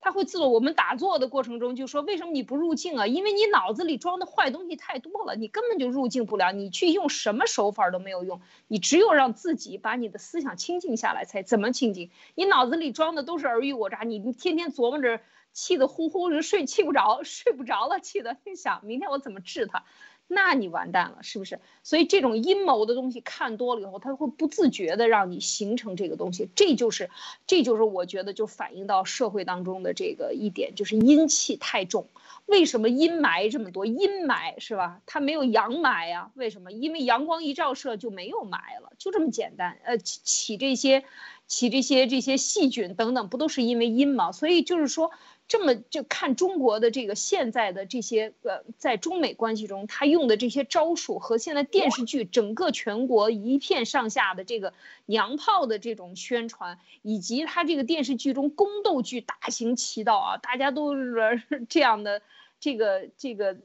[0.00, 0.50] 它会自动。
[0.52, 3.06] 我们打坐的过程中就说，为什么你不入境啊？
[3.06, 6.50] 因为你脑子里装的坏东西太多了，你根本就入境不了。
[6.50, 12.10] 你去用什么手法都没有用，你只有让自己把你的思想清静下来，才怎么清静？
[12.34, 15.20] 你脑子里装的都是尔虞我诈，你天天琢磨着，
[15.52, 19.84] 气得呼呼的睡，气不着，睡不着了，气得你 想明天我怎么治他？
[20.32, 21.58] 那你完蛋了，是不是？
[21.82, 26.48] 所以这种阴谋的东西看多了以后，它会不自觉的让你形成这个东西。
[26.54, 27.10] 这就是，
[27.48, 32.06] 这就是我觉得就反映到社会当中的这个一点，就是阴气太重。
[32.46, 33.86] 为什么阴霾这么多？
[33.86, 35.00] 阴霾是吧？
[35.04, 36.30] 它没有阳霾呀？
[36.34, 36.70] 为什么？
[36.70, 39.78] 因为阳光一照射就没有霾了，就这么简单。
[39.84, 41.02] 呃，起这些，
[41.48, 44.30] 起这些这些细菌等等，不都是因为阴吗？
[44.30, 45.10] 所以就是说。
[45.50, 54.72] 这么就看中国的这个现在的这些呃，在中美关系中，他用的这些招数和现在电视剧整个全国一片上下的这个
[55.06, 62.22] 娘炮的这种宣传，以及他这个电视剧中宫斗剧大行其道啊，大家都是这样的
[62.60, 63.56] 这个这个。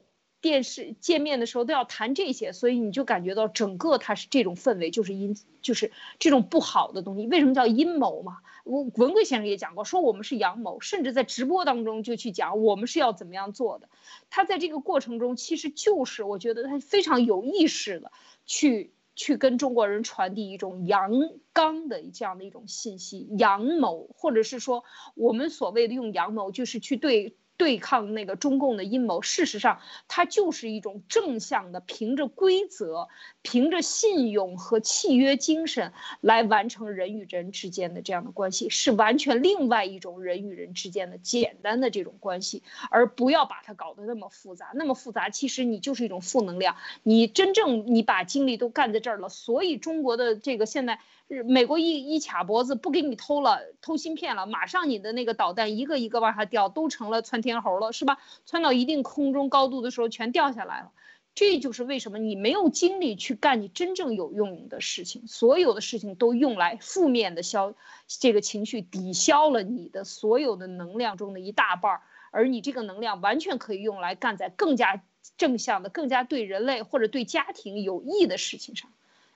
[0.42, 7.26] 电视见面的时候都要谈这些，所以你就感觉到整个它是这种氛围，就是阴，就是这种不好的东西。
[7.26, 8.38] 为什么叫阴谋嘛？
[8.66, 13.88] 文文贵先生也讲过，说我们是阳谋，甚至在直播当中就去讲我们是要怎么样做的。
[14.28, 18.10] 他在这个过程中，其实就是我觉得他非常有意识的
[18.44, 21.10] 去去跟中国人传递一种阳
[21.52, 27.36] 刚的这样的一种信息，阳谋，或者是说我们所谓的用阳谋，就是去对。
[27.56, 33.08] 对抗那个中共的阴谋，事实上，它就是一种正向的，凭着规则、
[33.42, 44.72] 凭着信用和契约精神来完成人与人之间的这样的关系，是完全另外一种人与人之间的简单的这种关系，而不要把它搞得那么复杂。
[44.74, 46.76] 那么复杂，其实你就是一种负能量。
[47.02, 51.00] 你真正你把精力都干在这儿了，所以中国的这个现在。
[51.44, 58.18] 美国一一卡脖子不给你偷了，偷芯片了，马上你的那个导弹一个一个往下掉，都成了窜天猴了，是吧？
[58.44, 60.92] 窜到一定空中高度的时候全掉下来了。
[61.34, 67.74] 这就是为什么你没有精力去干你真正有用的事情，所有的事情都用来负面的消
[68.06, 75.02] 这个情绪，抵消了你的所有的能量中的一大半儿，而你这个能量完全可以用来干在更加
[75.36, 78.90] 正向的、更加对人类或者对家庭有益的事情上。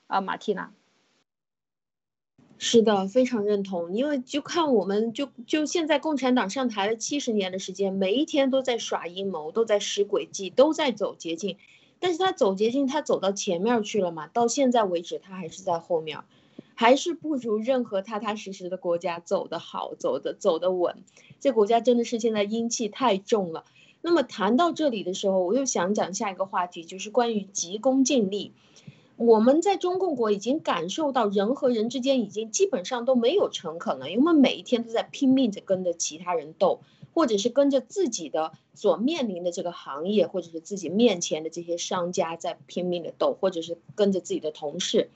[0.07, 0.72] 啊，马蒂娜。
[2.62, 3.94] 是的，非常认同。
[3.96, 11.57] 因为就看我们就就现在共产党上台了七十年的时间，每一天都在耍阴谋，都在使诡计，都在走捷径。
[12.01, 14.27] 但是他走捷径，他走到前面去了嘛？
[14.27, 16.18] 到现在为止，他还是在后面，
[16.75, 21.03] 还是不如任何踏踏实实的国家走得好，走的走得稳。
[21.40, 23.64] 这国家真的是现在阴气太重了。
[24.03, 28.53] 那么谈到这里的时候，我又想讲下一个话题，就是关于急功近利。
[29.21, 36.81] 我们在中共国已经感受到人和人之间已经基本上都没有诚恳了，因为每一天都在拼命着跟着其他人斗，
[37.13, 45.11] 或者是跟着自己的所面临的这个行业，或者是自己面前的这些商家在拼命的斗，或者是跟着自己的同事，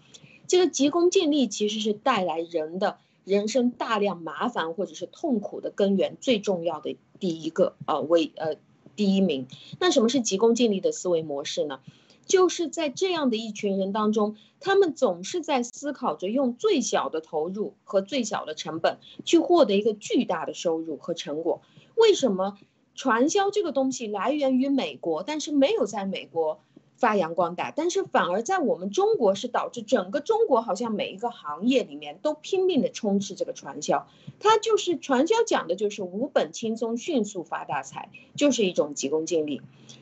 [0.47, 8.57] 这个急功近利其实是带来人的人生大量麻烦或者是痛苦的根源最重要的第一个啊为呃
[8.97, 9.47] 第一名。
[9.81, 11.81] 那什么是急功近利的思维模式呢？
[12.27, 21.61] 就是在这样的一群人当中，他们总是在思考着用最小的投入和最小的成本去获得一个巨大的收入和成果。
[21.95, 22.59] 为什么
[22.95, 26.61] 传销这个东西来源于美国，但是没有在美国
[26.97, 34.09] 发扬光大，但是反而在我们中国是导致整个中国好像每一个行业里面都拼命的充斥这个传销。
[34.41, 39.61] 它就是传销讲的就是无本轻松迅速发大财，就是一种急功近利。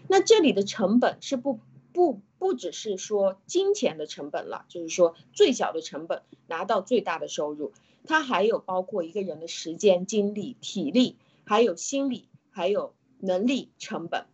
[0.09, 1.59] 那这里的成本是不。
[1.93, 7.73] 不不只是说金钱的成本了，就是说最小的成本拿到最大的收入，
[8.05, 14.27] 它还有包括一个人的时间、精力、体力，还有心理，还有能力成本。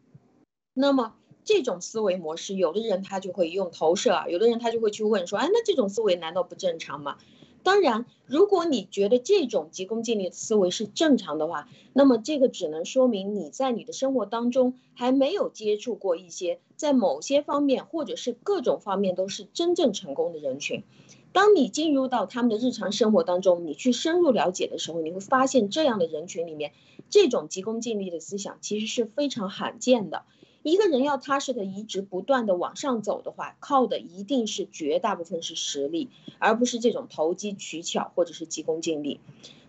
[0.73, 7.19] 那么这种思维模式，有的人他就会用投射啊，有的人他就会去问说，哎，那这种思维难道不正常吗？
[7.63, 20.85] 当然，如果你觉得这种急功近利的思维是正常的话，那么这个只能说明你在你的生活当中还没有接触过一些在某些方面或者是各种方面都是真正成功的人群。
[21.33, 26.73] 当你进入到他们的日常生活当中，你去深入了解的时候，你会发现这样的人群里面，
[27.11, 30.25] 这种急功近利的思想其实是非常罕见的。
[30.63, 39.21] 一个人要踏实的一直不断的往上走的话，靠的一定是绝大部分是实力，而不是这种投机取巧或者是急功近利。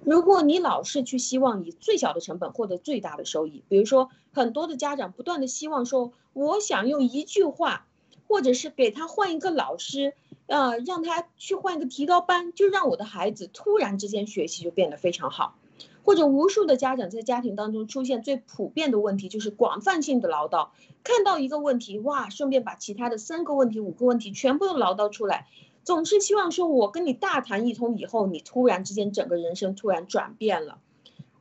[0.03, 7.85] 如果你老是去希望以最小的成本获得最大的收益，比如说很多的家长不断的希望说，我想用一句话，
[8.27, 10.15] 或者是给他换一个老师，
[10.47, 15.58] 呃，让他去换一个提高班，就让我的孩子突然之间学习就变得非常好。
[16.09, 20.69] 或者无数的家长在家庭当中出现最普遍的问题，就是广泛性的唠叨，
[21.03, 25.45] 看到一个问题，哇，顺便把其他的三个问题、五个问题全部都唠叨出来，
[25.83, 30.79] 总是希望说我跟你大谈一通以后，你突然之间整个人生突然转变了，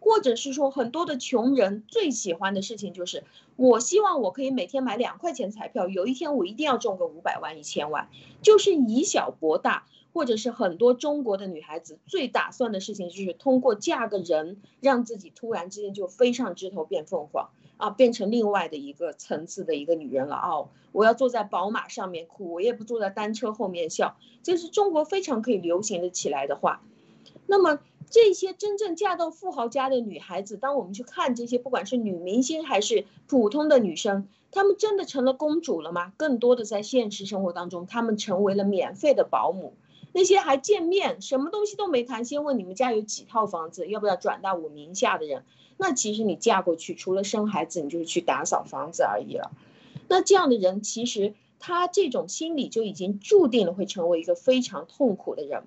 [0.00, 3.24] 或者是说很多的穷人最喜欢的事情就是，
[3.56, 8.10] 我希望我可以每天买两块钱彩票，有一天我一定要中个五百万、一千万，
[8.42, 9.86] 就是以小博大。
[10.12, 20.68] 或者是很多中国的女孩子最打算的事情，就是通过嫁个人，让自己突然之间就飞上枝头变凤凰啊，变成另外的一个层次的一个女人了哦。
[20.92, 26.82] 我要坐在宝马上面哭，我也不坐在单车后面笑，这是中国非常可以流行的起来的话。
[27.46, 27.78] 那么
[28.10, 36.12] 这些真正嫁到富豪家的女孩子，当我们去看这些，不管是女明星还是普通的女生，她们真的成了公主了吗？
[36.16, 39.74] 更多的在现实生活当中，她们成为了免费的保姆。
[40.18, 45.44] 那些还见面，什么东西都没谈，先问你们家有几套房子，要不要转到我名下的人，
[45.76, 49.52] 那其实你嫁过去，除了生孩子，你就是去打扫房子而已了。
[50.08, 55.62] 那这样的人，其实他这种心理就已经注定了会成为一个非常痛苦的人，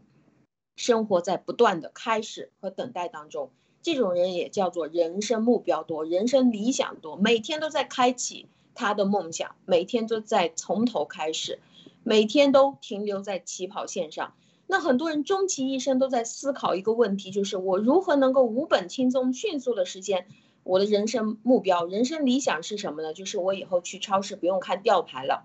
[0.75, 3.51] 生活在不断的开始和等待当中。
[3.81, 11.59] 这种人也叫做人生目标多，人生理想多，每天都在开启他的梦想，每天都在从头开始，
[12.03, 14.33] 每天都停留在起跑线上。
[14.71, 20.27] 那很多人终其一生都在思考一个问题，就是我如何能够无本轻松、迅速的实现
[20.63, 23.13] 我的人生目标、人生理想是什么呢？
[23.13, 25.43] 就是我以后去超市不用看吊牌了，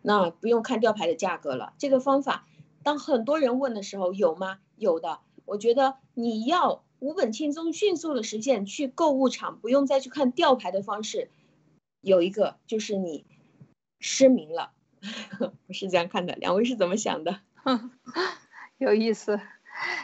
[0.00, 1.74] 那不用看吊牌的价格了。
[1.76, 2.46] 这个方法，
[2.82, 4.60] 当很多人问的时候，有吗？
[4.78, 5.18] 有的。
[5.44, 11.28] 我觉得你要无本轻松、迅速的实现去购物场不用再去看吊牌的方式，
[12.00, 13.26] 有一个就是你
[14.00, 14.70] 失明了，
[15.66, 16.34] 不是这样看的。
[16.36, 17.40] 两位是怎么想的？
[18.78, 19.40] 有意思，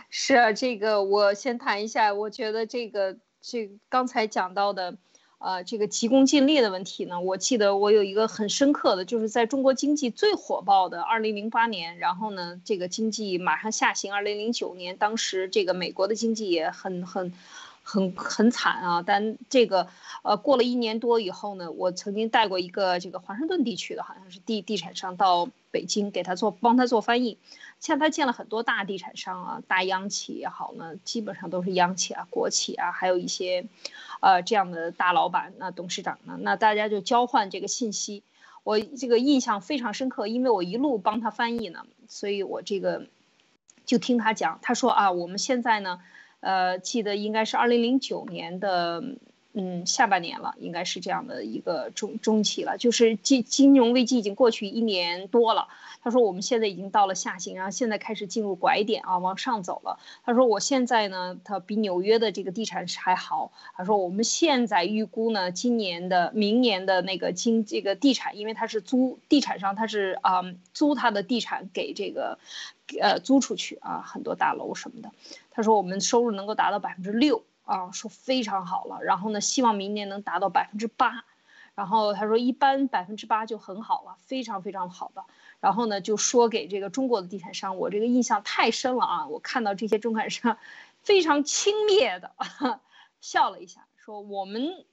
[0.09, 2.15] 是啊，这个我先谈一下。
[2.15, 4.97] 我觉得这个这刚才讲到的，
[5.39, 14.15] 呃，这个急功近利的问题呢，我记得我有一个很深刻的，就是在中国经济最火爆的二零零八年，然后呢，这个经济马上下行。
[14.15, 17.33] 二零零九年，当时这个美国的经济也很很。
[17.83, 19.03] 很很惨啊！
[19.05, 19.89] 但这个，
[20.23, 27.37] 呃，过了一年多以后呢，我曾经带过一个这个华盛顿地区的，好像是地地产商到北京给他做帮他做翻译，
[27.81, 33.67] 像他见了很多大地产商啊，大央企也好呢，基本上都是央企啊、国企啊，还有一些，
[34.21, 38.23] 呃，这样的大老板、那董事长呢，那大家就交换这个信息，
[38.63, 43.07] 我这个印象非常深刻，因为我一路帮他翻译呢，所以我这个
[43.85, 46.01] 就听他讲，他说啊，我们现在呢。
[46.41, 49.03] 呃，记得应该是二零零九年的，
[49.53, 55.69] 嗯，下半年了，应该是这样的一个中中期了，就是金金融危机已经过去一年多了。
[56.03, 59.99] 他说我们现在已经到了下行，然后现在开始进入拐点啊，往上走了。
[60.25, 63.53] 他说我现在呢，他比纽约的这个地产还好。
[63.75, 72.39] 他说我们现在预估呢，今年的、明年的那个经这个地产，因为他是租地产商，他是啊租他的地产给这个。
[72.99, 75.13] 呃，租出去啊，很多大楼什么的。
[75.51, 79.03] 他说我们收入能够达到百分之六啊，说非常好了。
[79.03, 81.25] 然后呢，希望明年能达到百分之八。
[81.77, 85.25] 然后他说一般百分之八就很好了，非常非常好的。
[85.61, 89.27] 然后呢，就说给这个中国的地产商，我这个印象太深了啊！
[89.29, 90.59] 我看到这些中产商
[91.03, 92.33] 非常轻蔑的
[93.21, 94.85] 笑了一下，说我们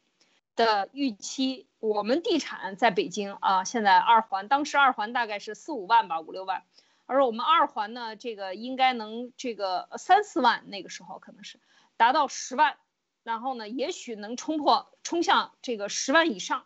[0.55, 6.63] 的预期，我们地产在北京啊，现在二环，当时二环大概是四五万吧，五六万。
[7.07, 11.59] 而我们二环呢，这个应该能这个三四万，那个时候可能是
[11.97, 12.77] 达到十万，
[13.23, 16.65] 然后呢，也许能冲破冲向这个十万以上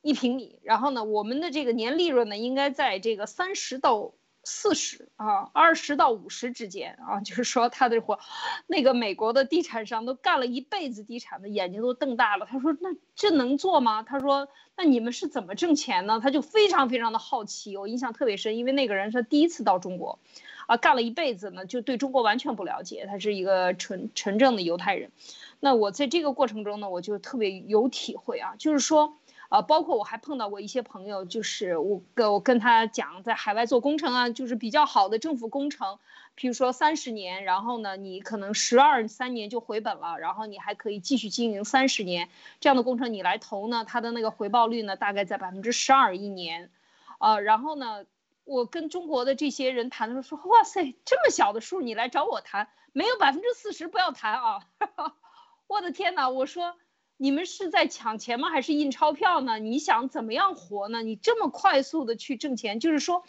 [0.00, 0.58] 一平米。
[0.62, 4.14] 然后呢，我们的这个年利润呢，应该在这个三十到。
[4.44, 8.18] 四十啊，二十到五十之间啊， 就是说他的活，
[8.66, 12.46] 那个美国的地产商都干了一辈子地产的，眼睛都瞪大了。
[12.46, 20.18] 他说：“那这能做吗？”他说：“那你们是怎么挣钱呢？”他就非常非常的好奇，我印象特别深，因为那个人是第一次到中国，
[20.66, 25.12] 啊，干了一辈子呢，就对中国完全不了解，他是一个纯纯正的犹太人。
[25.60, 29.18] 那我在这个过程中呢，我就特别有体会啊，就是说。
[29.52, 35.98] 啊，包括我还碰到过一些朋友，就是我跟我跟他讲，在海外做工程啊，就是比较好的政府工程，
[36.38, 42.30] 譬如说三十年，然后呢，你可能十二三年就回本了，然后你还可以继续经营三十年，
[42.60, 46.70] 这样的工程你来投呢，它的那个回报率呢，大概在百分之十二一年，
[47.18, 48.06] 啊，然后呢，
[48.44, 54.66] 我跟中国的这些人谈的时候说，哇塞，这么小的数你来找我谈，没有百分之四十不要谈啊，
[55.68, 56.74] 我的天哪，我说。
[57.22, 58.50] 你们是在抢钱吗？
[58.50, 59.60] 还是印钞票呢？
[59.60, 61.02] 你想怎么样活呢？
[61.02, 63.22] 你这么快速的去挣钱，就是说，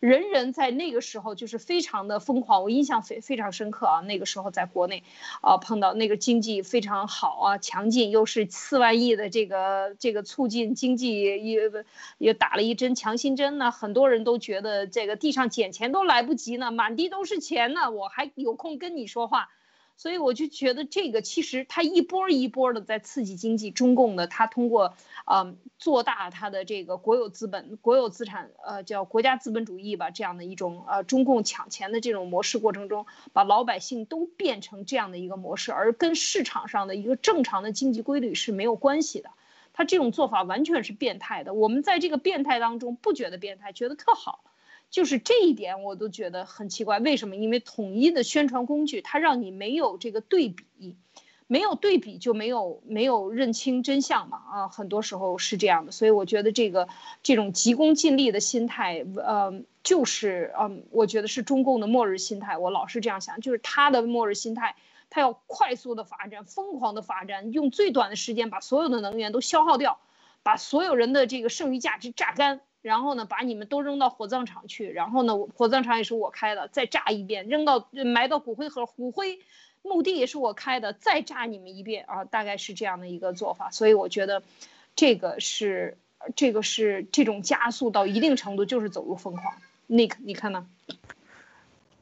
[0.00, 2.64] 人人在那个时候就是非常的疯狂。
[2.64, 5.04] 我印象非非常深刻啊，那个时候在国内，
[5.42, 11.38] 啊，碰到那个经济非常好啊，强劲，又是四万亿的这个这个促进经济也
[12.18, 13.70] 也打了一针强心针呢。
[13.70, 19.50] 很多人都觉得这个地上捡钱都来不及呢，满地都是钱呢，我还有空跟你说话。
[19.96, 24.94] 所以我就觉得这个其实它一波一波的在刺激经济，中共的它通过
[25.26, 39.30] 呃做大它的这个国有资本、国有资产，呃叫国家资本主义吧，这样的一种呃中共抢钱的这种模式过程中，把老百姓都变成这样的一个模式，而跟市场上的一个正常的经济规律是没有关系的。
[39.72, 41.52] 他这种做法完全是变态的。
[41.52, 44.42] 我们在这个变态当中不觉得变态，觉得特好。
[44.90, 46.98] 就是这一点，我都觉得很奇怪。
[47.00, 47.36] 为什么？
[47.36, 50.96] 因为统一的宣传工具，它让你没有这个对比，
[51.46, 54.40] 没有对比就没有没有认清真相嘛。
[54.50, 55.92] 啊，很多时候是这样的。
[55.92, 56.88] 所以我觉得这个
[57.22, 62.56] 这种急功近利的心态，呃，就是嗯，我觉得是中共的末日心态。
[62.56, 64.76] 我老是这样想，就是他的末日心态，
[65.10, 69.98] 他要快速的发展，疯狂的发展，用最短的时间把所有的能源都消耗掉，
[70.42, 72.60] 把所有人的这个剩余价值榨干。
[72.86, 79.40] 然后呢，把你们都扔到火葬场去，然后呢，火葬场也是我开的，再炸一遍，扔到埋到骨灰盒，骨灰
[79.82, 83.72] 墓地也是我开的，再炸你们一遍啊，大概是这样的一个做法。
[83.72, 84.44] 所以我觉得，
[84.94, 85.98] 这个是
[86.36, 89.52] 这个是这种加速到一定程度就是走入疯狂。
[89.88, 90.68] Nick，你看呢？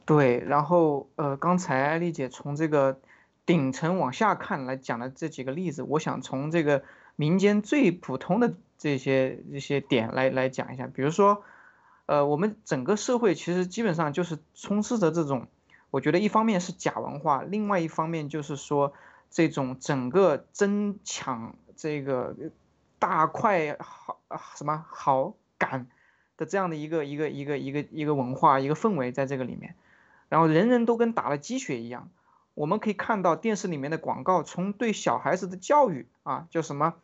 [0.05, 2.99] 对，然后呃，刚才丽姐从这个
[3.43, 6.83] 顶层往下看来讲的这几个例子，我想从这个
[7.15, 8.53] 民间最普通的。
[8.77, 11.43] 这些这些点来来讲一下，比如说，
[12.07, 15.47] 呃，我们整个社会其实基本上就是充斥着这种，
[15.91, 18.93] 我觉得一方面是假文化，另外一方面就是说
[19.31, 22.35] 这种整个争抢这个
[22.99, 24.19] 大块好
[24.55, 25.87] 什么好感
[26.35, 29.75] 的这样的一个一个一个一个一个文化一个氛围在这个里面，
[30.27, 32.09] 然后人人都跟打了鸡血一样，
[32.55, 36.95] 我们可以看到电视里面的广告，从对小孩子的教育啊，叫什么？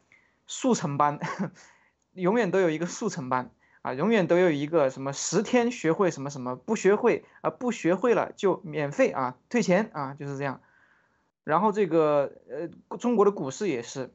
[0.51, 1.17] 速成班，
[2.11, 3.51] 永远都有一个速成班
[3.83, 10.59] 啊，永远都有一个什么十天学会什么什么，不学会啊，不学会了就免费啊，退钱啊，就是这样。
[11.45, 14.13] 然后这个呃，中国的股市也是，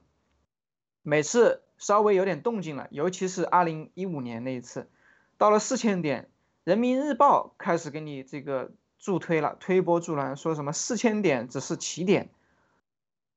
[1.00, 4.90] 每次稍微有点动静了，尤其是二零一五年那一次，
[5.38, 6.28] 到了四千点，
[6.64, 12.28] 人民日报开始给你这个助推了，推波助澜，说什么四千点只是起点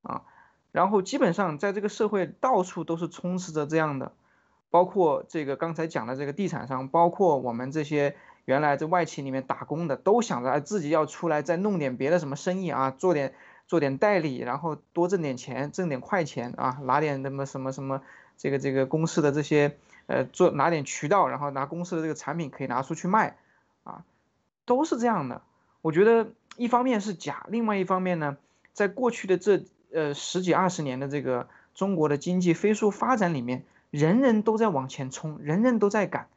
[0.01, 0.25] 啊。
[0.71, 4.11] 然后基本上在这个社会到处都是充斥着这样的，
[4.69, 8.15] 包括这个刚才讲的这个地产商，包括我们这些
[8.45, 13.33] 原来在外企里面打工的，都想着自己要出来再弄点别的什么生意啊，做点
[13.65, 18.03] 做点代理，然后多挣点钱，挣点快钱啊，拿点什么什么什么
[18.37, 23.37] 这个这个公司的这些呃做拿点渠道，然后拿公司的这个产品可以拿出去卖，
[23.83, 24.03] 啊，
[24.65, 25.41] 都是这样的。
[25.81, 28.37] 我觉得一方面是假，另外一方面呢，
[28.73, 29.63] 在过去的这。
[29.93, 36.27] 呃，十几二十年的这个中国的经济飞速发展里面，人人都在往前冲，人人都在赶，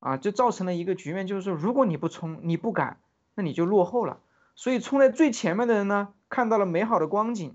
[0.00, 2.98] 啊，就造成了一个局面，就是说，如果你不冲，你不赶，
[3.34, 4.18] 那你就落后了。
[4.56, 7.54] 所以冲在最前面的人呢，看到了美好的光景，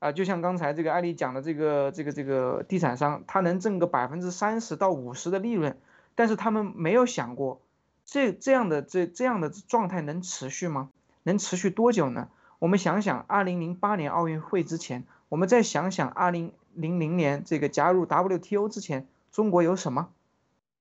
[0.00, 5.78] 啊，就像刚才这个艾丽讲的，这个这个这个地产商，他能挣个百分之三十到五十的利润，
[6.14, 7.60] 但是他们没有想过，
[8.04, 10.90] 这这样的这这样的状态能持续吗？
[11.22, 12.28] 能持续多久呢？
[12.62, 20.10] 我们想想，二零零八年奥运会之前，我们再想想二零零零年这个加入 WTO 之前，中国有什么？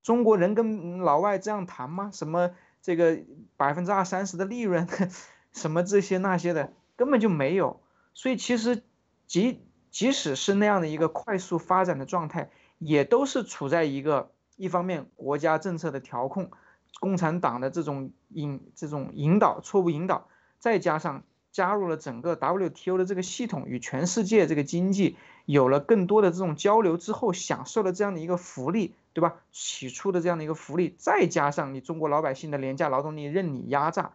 [0.04, 2.12] 中国人跟老外这样谈吗？
[2.14, 2.52] 什么
[2.84, 3.18] 这个
[3.58, 4.88] 百分之二三十的利润，
[5.54, 7.82] 什么这些那些的，根本就没有。
[8.14, 8.84] 所以其实，
[9.26, 9.60] 即
[9.90, 16.52] 即使是那样的一个快速发展的状态，也都是处在一个一方面国家政策的调控，
[17.00, 20.28] 共产党的这种引这种引导错误引导，
[20.60, 21.24] 再加上。
[21.52, 29.36] 加入了整个 WTO 的这个系统，与全世界这个经济有了更多的这种交流之后，享受了这样的一个福利，对吧？
[29.52, 34.14] 起初的这样的一个福利，再加上你中国老百姓的廉价劳动力任你压榨，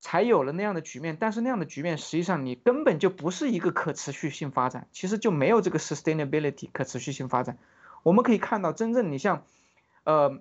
[0.00, 1.16] 才有了那样的局面。
[1.18, 7.58] 但是那样的局面实际上你根本就不是一个可持续性发展，其实就没有这个 sustainability 可持续性发展。
[8.04, 9.44] 我们可以看到，真正你像，
[10.04, 10.40] 呃，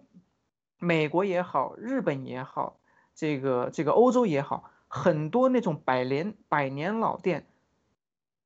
[0.79, 2.77] 美国也好，日本也好，
[3.15, 7.47] 这个这个欧洲也好，很多那种百年百年老店，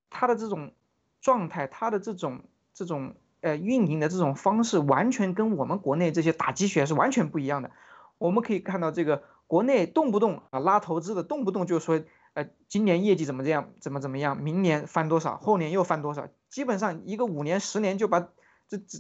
[0.10, 0.72] 它的这种
[1.20, 7.72] 状态，它的这种这种呃运营的这种方式，完全跟我们国内这些打鸡血是完全不一样的。
[8.18, 12.02] 我们可以看到，这个国内动不动啊拉投资的，动不动就说，
[12.34, 18.30] 呃，今年业绩怎么这样，怎么怎么样，明年翻多少，后年又翻多少，基本上一个五年十年就把。
[18.70, 19.00] 这这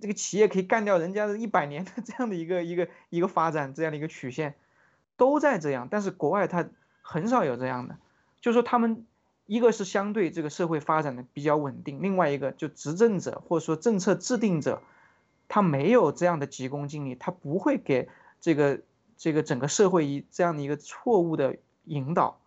[0.00, 4.54] 这个企业可以干掉人家的一百年的这样的一个一个一个发展这样的一个曲线，
[5.16, 6.68] 都在这样，但是国外它
[7.10, 7.96] 很少有这样的，
[8.42, 9.06] 就说他们
[9.46, 14.82] 一个是相对这个社会发展的比较稳定，另外一个就执政者或者说政策制定者，
[15.48, 18.80] 他没有这样的急功近利，他不会给这个
[19.16, 22.38] 这个整个社会一这样的一个错误的引导，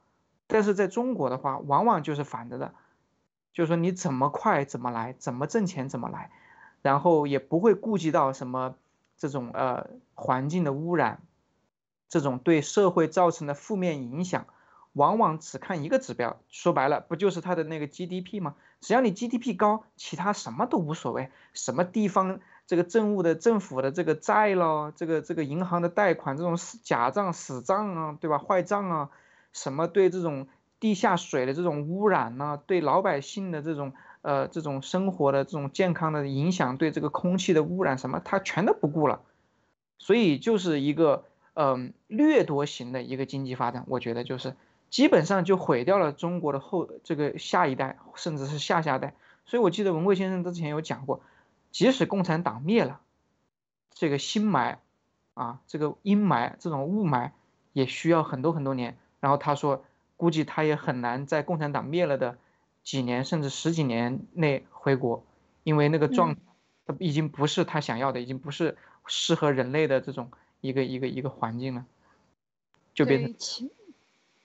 [0.46, 2.76] 但是在中国的话，往往就是反着的，
[3.54, 6.30] 就是说你怎么快怎么来，怎么挣钱怎么来。
[6.84, 8.74] 然后也不会顾及到什么
[9.16, 11.22] 这种呃环境的污染，
[12.12, 14.46] 这种对社会造成的负面影响，
[14.94, 18.54] 往往只看一个指标，说白了不就是它的那个 GDP 吗？
[18.82, 28.38] 只要你 GDP 高，其他什么都无所谓，什么地方这个政务的政府的这个债咯，这个这个银行的贷款这种假账死账啊，对吧？
[28.38, 29.10] 坏账啊，
[29.54, 30.48] 什么对这种
[30.80, 32.62] 地下水的这种污染呢？
[32.68, 33.94] 对老百姓的这种。
[34.24, 39.24] 呃，这种生活的这种健康的影响，对这个空气的污染什么，他全都不顾了，
[39.98, 44.56] 所以就是一个嗯掠夺型的一个经济发展，我觉得就是
[44.90, 49.16] 基本上就毁掉了中国的后这个下一代，甚至是下下代。
[49.46, 51.22] 所以我记得文贵先生之前有讲过，
[51.72, 53.02] 即使共产党灭了，
[53.94, 54.78] 这个新霾
[55.34, 57.32] 啊，这个阴霾这种雾霾
[57.74, 58.98] 也需要很多很多年。
[59.20, 59.84] 然后他说，
[60.18, 62.38] 估计他也很难在共产党灭了的。
[62.84, 65.24] 几年甚至十几年内回国，
[65.62, 66.36] 因为那个状，
[66.98, 68.76] 已经不是他想要的，已经不是
[69.06, 70.32] 适合人类的这种
[70.62, 71.86] 一个一个一个环境了，
[72.94, 73.70] 就变成。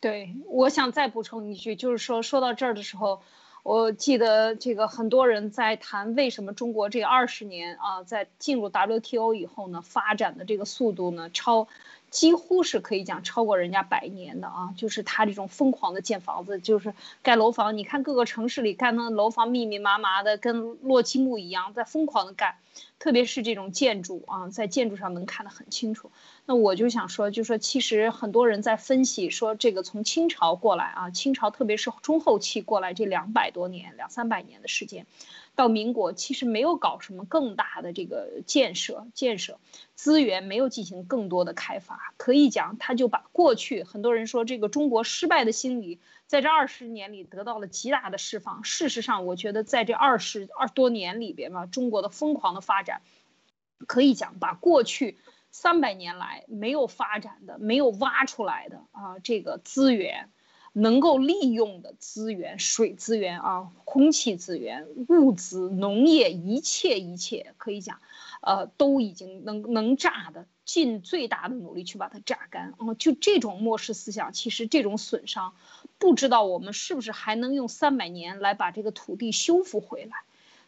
[0.01, 3.23] 对，我想再补充一句，就是说说到这儿的时候，
[3.63, 11.69] 我记得这个很多人在谈为什么中国这二十年啊，在进入 WTO 以后呢，发展的这个速度呢超。
[12.17, 17.77] 几乎是可以讲超过人家百年的啊，就是他这种疯狂的建房子，就是盖楼房。
[17.77, 22.59] 你看各个城市里盖那楼房密密麻麻的，跟落积木一样，在疯狂的盖。
[22.99, 26.11] 特别是这种建筑啊，在建筑上能看得很清楚。
[26.47, 35.05] 那我就想说，就说其实很多人在分析说，这个从清朝过来啊，清朝特别是中后期过来这两百多年、两三百年的时间。
[35.57, 39.59] 到民国其实没有搞什么更大的这个建设，建设
[39.95, 48.63] 资源没有进行更多的开发，可以讲他就把过去很多人说这个中国失败的心理，在这二十年里得到了极大的释放。
[48.65, 53.01] 事实上，我觉得在这二十二多年里边嘛，中国的疯狂的发展，
[53.87, 55.17] 可以讲把过去
[55.51, 60.29] 三百年来没有发展的、没有挖出来的啊这个资源。
[60.79, 67.99] 能够利用的资源，水资源啊，空气资源、物资、农业，一切一切可以讲，
[68.43, 72.75] 呃，都已经能能榨的，尽最大的努力去把它榨干。
[72.77, 75.55] 哦，就这种漠视思想，其实这种损伤，
[75.97, 80.19] 不知道我们是不是还能用三百年来把这个土地修复回来。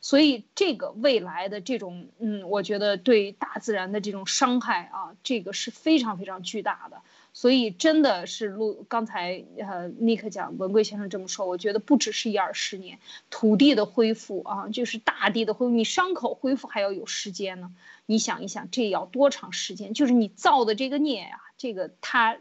[0.00, 7.02] 所以这个未来的这种，嗯，我觉得对大自然的这种伤害啊，这个是非常非常巨大的。
[7.38, 12.98] 所以真的是陆刚才呃尼克讲文贵先生这么说，我觉得不只是一二十年，
[13.30, 17.72] 土地的恢复啊，就是大地的恢复，你伤口恢复还要有时间呢。
[18.06, 19.94] 你想一想，这要多长时间？
[19.94, 22.38] 就是你造的这个孽呀，这个他，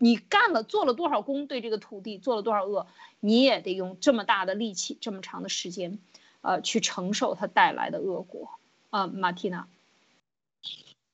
[0.00, 2.88] 你干了做了多少功，对这个土地做了多少恶，
[3.20, 6.00] 你也得用这么大的力气，这么长的时间，
[6.40, 8.50] 呃，去承受它带来的恶果
[8.90, 9.68] 啊，马蒂娜。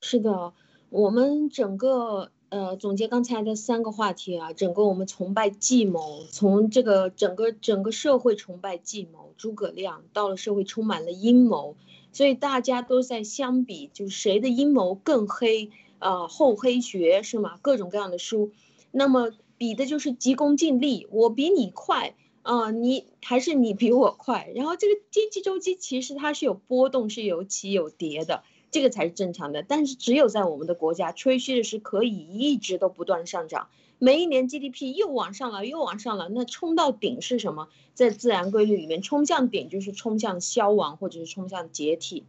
[0.00, 0.54] 是的，
[0.88, 2.30] 我们整个。
[2.48, 11.74] 呃，总结刚才的三个话题啊，整个我们崇拜计谋，从这个整个整个社会崇拜计谋，诸葛亮到了社会充满了阴谋，
[12.12, 16.28] 所以大家都在相比，就是谁的阴谋更黑啊？
[16.28, 17.58] 厚黑学是吗？
[17.62, 18.52] 各种各样的书，
[18.92, 28.44] 那么比的就是急功近利，我比你快啊，你还是你比我快，然后这个经济周期其实它是有波动，是有起有跌的。
[28.76, 33.68] 这个才是正常的，但是只有在我们的国家，吹嘘的是可以一直都不断上涨，
[33.98, 36.28] 每一年 GDP 又往上了，又往上了。
[36.28, 37.68] 那冲到顶是什么？
[37.94, 42.24] 在自然规律里面，冲向顶就是冲向消亡或者是冲向解体。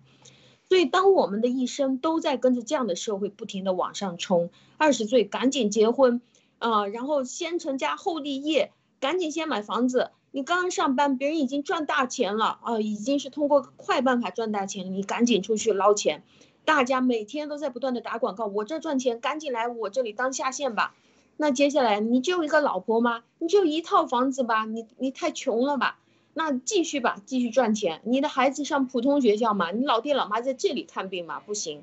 [0.70, 6.22] 所以，当我们的一生都在跟着这样的社会不停的往上冲，二十岁赶紧结婚，
[6.60, 8.72] 啊，然后先成家后立业，
[9.02, 10.12] 赶紧先买房子。
[10.38, 16.22] 你刚刚上班，别人已经赚大钱了啊，已经是通过快办法赚大钱，你赶紧出去捞钱。
[16.64, 20.94] 大家每天都在不断的打广告，我这赚钱，赶紧来我这里当下线吧。
[21.38, 23.24] 那接下来你只有一个老婆吗？
[23.40, 24.66] 你只有一套房子吧？
[24.66, 25.98] 你你太穷了吧？
[26.36, 28.02] 那继续吧，继续赚钱。
[28.04, 29.72] 你的孩子上普通学校吗？
[29.72, 31.40] 你老爹老妈在这里看病吗？
[31.40, 31.82] 不行。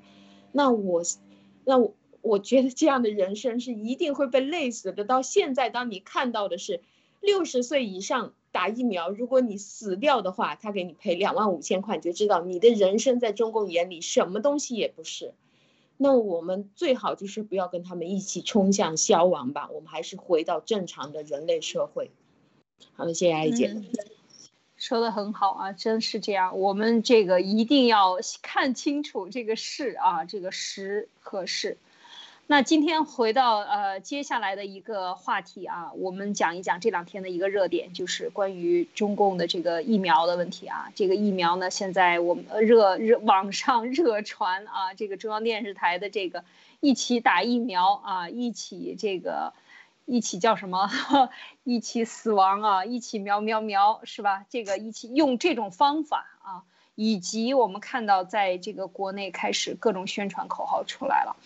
[0.52, 1.02] 那我，
[1.64, 1.92] 那我
[2.22, 5.04] 我觉得这样的人生是一定会被累死的。
[5.04, 6.82] 到现在，当你看到的是
[7.20, 15.34] 六十岁以上打疫苗，如果你死掉的话，他给你赔两万五千块，你就知道你的人生在中共眼里什么东西也不是。
[15.96, 22.12] 那我们最好就是不要跟他们一起冲向消亡吧，我们还是回到正常的人类社会。
[22.92, 23.74] 好的，谢谢艾姐。
[24.76, 26.56] 说的很好啊，真是这样。
[26.60, 31.76] 我们这个一定要看清楚这个事啊，这个时和事。
[32.46, 40.92] 那今天回到呃接下来的一个话题啊，我们讲一讲这两天的一个热点，就是关于中共的这个疫苗的问题啊。
[40.94, 46.44] 这个疫苗呢，现在我们热热网上 热传啊，这个中央电视台的这个
[46.80, 49.52] 一起打疫苗啊，一起这个。
[50.06, 50.90] 一起叫什么？
[51.64, 52.84] 一起死亡啊！
[52.84, 54.44] 一起苗苗苗，是吧？
[54.50, 56.60] 这个一起用这种方法啊，
[56.94, 61.36] 以及我们看到在这个国内开始各种宣传口号出来了，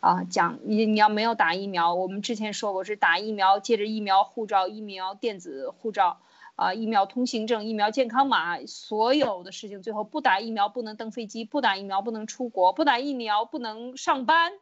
[0.00, 6.18] 啊，讲你你要没有打疫苗，我们之前说过是打疫苗，接着疫苗护照、疫苗电子护照
[6.54, 14.52] 啊、疫苗通行证、疫苗健康码，所有的事情最后不打疫苗不能登飞机，不打疫苗不能出国，不打疫苗不能上班。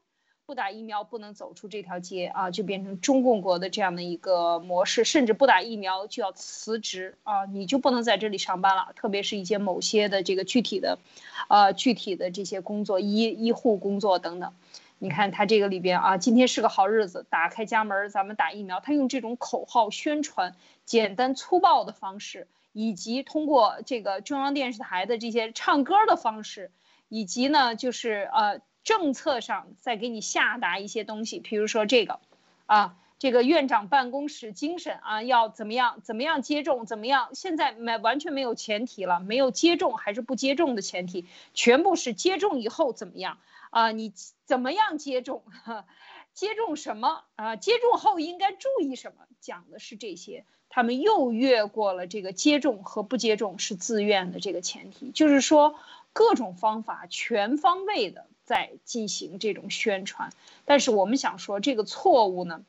[0.47, 8.93] 不打疫苗不能走出这条街啊，就变成中共国的这样的一个模式，甚至不打疫苗就要辞职啊，你就不能在这里上班了。
[8.95, 11.01] 特别是一些某些的这个具体的，
[11.49, 14.53] 呃，具体的这些工作，医医护工作等等。
[14.99, 18.81] 你看他这个里边啊，今天是个好日子，打开家门，咱们打疫苗。
[18.81, 26.71] 他用这种口号宣传，简单粗暴的方式，以及通过这个中央电视台的这些唱歌的方式，
[27.09, 28.61] 以及呢，就是呃。
[28.87, 32.21] 政策上再给你下达一些东西，比如说这个，
[32.67, 37.31] 啊，这个院长办公室精神啊，要怎么样怎么样接种，怎么样？
[37.35, 43.39] 现在没完全没有前提了，没有接种还是不接种的前提，全部是接种以后怎么样
[43.71, 43.91] 啊？
[43.93, 44.13] 你
[44.45, 45.43] 怎么样接种？
[46.35, 47.57] 接种什么啊？
[47.57, 49.25] 接种后应该注意什么？
[49.41, 55.77] 讲的是这些，他们又越过了这个接种和不接种是自愿的这个前提，就是说
[56.13, 58.27] 各种方法全方位的。
[58.45, 60.31] 在进行这种宣传，
[60.67, 62.65] 但是我们想说这个错误呢，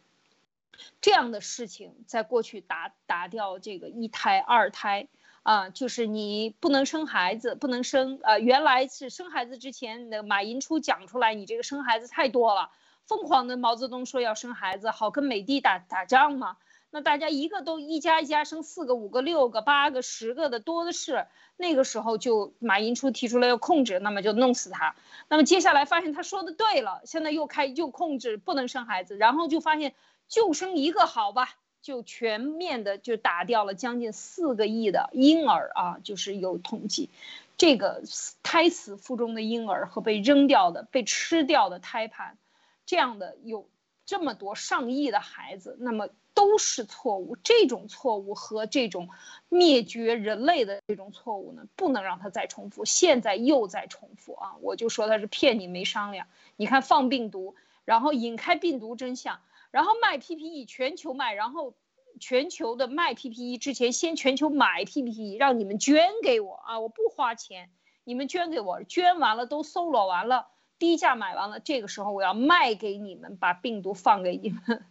[1.01, 5.07] 这样的事情在过去打打掉这个一胎二胎
[5.43, 12.69] 啊，就是你不能生孩子，不能生呃，原来是生孩子之前，那马寅初讲出来，你这个生孩子太多了，
[13.05, 16.57] 疯狂的毛泽东说要生孩子，好跟美帝打打仗嘛。
[16.89, 24.95] 那大家一个都一家一家生四个五个六个八个十个的多的是，那个时候就马寅初提出来要控制，那么就弄死他。
[25.27, 29.93] 那么接下来发现他说的对了，现在又开又控制不能生孩子，然后就发现
[30.27, 37.09] 就生一个好吧，就全面的就打掉了将近四个亿的婴儿啊，就是有统计，
[37.57, 38.03] 这个
[38.43, 42.37] 胎死腹中的婴儿和被扔掉的被吃掉的胎盘，
[42.85, 43.67] 这样的有
[44.05, 46.09] 这么多上亿的孩子，那么。
[46.37, 49.09] 都是错误，这种错误和这种
[49.49, 52.85] 灭绝人类的这种错误呢，不能让它再重复。
[52.85, 54.55] 现在又在重复啊！
[54.61, 56.27] 我就说他是骗你没商量。
[56.55, 57.55] 你看放病毒，
[57.85, 59.39] 然后引开病毒真相，
[59.71, 61.75] 然后卖 PPE，全球卖，然后
[62.19, 66.79] 全球的卖 PPE 之前先全球买 PPE，让你们捐给我啊！
[66.79, 67.69] 我不花钱，
[68.03, 70.47] 你们捐给我，捐完了都搜罗完了，
[70.79, 74.85] 低价买完了，这个时候我要卖给你们，把病毒放给你们。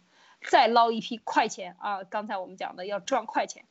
[0.49, 2.03] 再捞一批快钱啊！
[2.03, 3.65] 刚才我们讲的要赚快钱，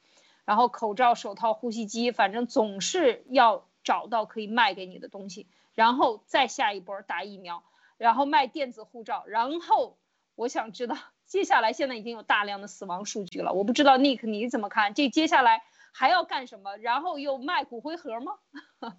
[0.45, 7.63] 然后口罩、手套、呼吸机，反正总是要找到可以卖给你的东西，然后再下一波打疫苗，
[7.99, 9.97] 然后卖电子护照，然后
[10.37, 14.95] 我想知道接下来现在已经有大量的死亡数据了，我不知道 Nick 你怎么看？
[14.95, 15.63] 这接下来
[15.93, 16.77] 还要干什么？
[16.77, 18.35] 然后又卖骨灰盒吗？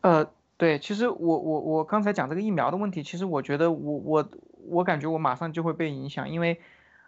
[0.00, 4.28] 呃，对，其实我我我刚才讲这个疫苗的问题，其实我觉得我我。
[4.70, 6.60] 我感觉我马上就会被影响，因为，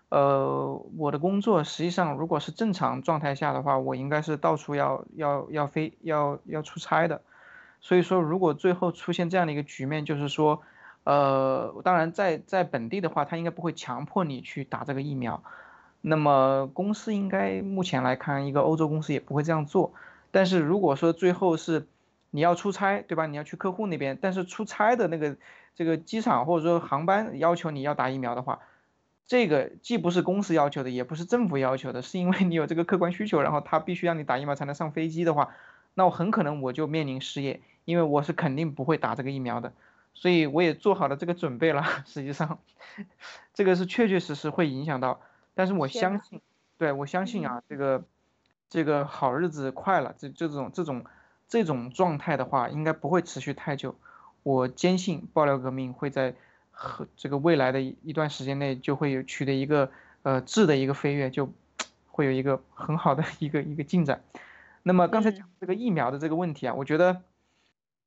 [0.08, 7.20] 呃，我的工作实际上如果是正常状态下的话，我应该是到处要要要飞要要出差的，
[7.82, 10.62] 所以说如果最后出现这样的一个局面，就是说，
[11.04, 15.42] 呃，当然在在本地的话，他应该不会强迫你去打这个疫苗，
[16.00, 19.92] 那么公司应该目前来看，一个欧洲公司也不会这样做，
[20.30, 21.86] 但是如果说最后是
[22.30, 23.26] 你要出差，对吧？
[23.26, 25.36] 你要去客户那边，但是出差的那个。
[25.76, 28.58] 这个机场或者说航班要求你要打疫苗的话，
[29.26, 35.54] 这个既不是公司要求的，也不是政府要求的，是因为你有这个客观需求，然后他必须让你打疫苗才能上飞机的话，
[35.94, 39.72] 那我很可能我就面临失业，因为我是肯定不会打这个疫苗的，
[40.14, 41.82] 所以我也做好了这个准备了。
[42.06, 42.58] 实际上，
[43.54, 45.20] 这个是确确实实会影响到，
[45.54, 46.40] 但是我相信，
[46.78, 48.04] 对我相信啊，这个
[48.68, 51.04] 这个好日子快了，这这种这种
[51.48, 53.96] 这种状态的话，应该不会持续太久。
[54.42, 56.34] 我坚信爆料革命会在。
[56.72, 59.90] 和这个未来的一段时间内就会有取得一个
[60.22, 61.52] 呃质的一个飞跃，就
[62.08, 64.24] 会有一个很好的一个一个进展。
[64.82, 67.20] 那么刚才讲这个疫苗的这个问题啊，我觉得，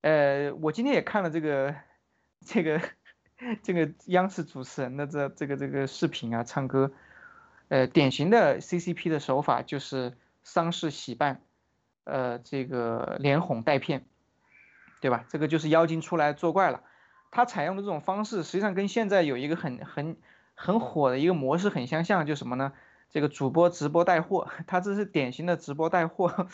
[0.02, 1.76] 呃，我今天也看了这个
[2.46, 2.82] 这个
[3.62, 6.92] 这个央视主持人的这这个这个视频啊，唱歌，
[7.70, 10.14] 呃，典型的 CCP 的手法就是
[10.44, 11.42] 丧事喜办，
[12.04, 14.06] 呃，这个连哄带骗，
[15.02, 15.26] 对吧？
[15.30, 16.84] 这个就是妖精出来作怪了。
[17.32, 20.18] 他采用的这种方式，实际上跟现在有一个很很
[20.54, 22.74] 很火的一个模式很相像，就什么呢？
[23.10, 26.48] 这个主播直播带货， 他这是典型的直播带货，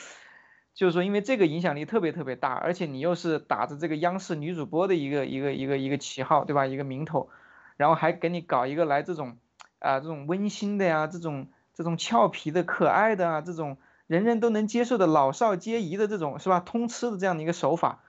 [0.80, 6.68] 就是说，因为这个影响力特别特别大，而且你又是打着这个央视女主播的一个一个一个一个旗号，对吧？
[6.68, 7.28] 一个名头，
[7.76, 9.36] 然后还给你搞一个来这种
[9.80, 13.76] 啊这种温馨的呀，这种这种俏皮的可爱的啊，这种
[14.08, 16.62] 人人都能接受的老少皆宜的这种是吧？
[16.62, 18.02] 通吃的这样的一个手法，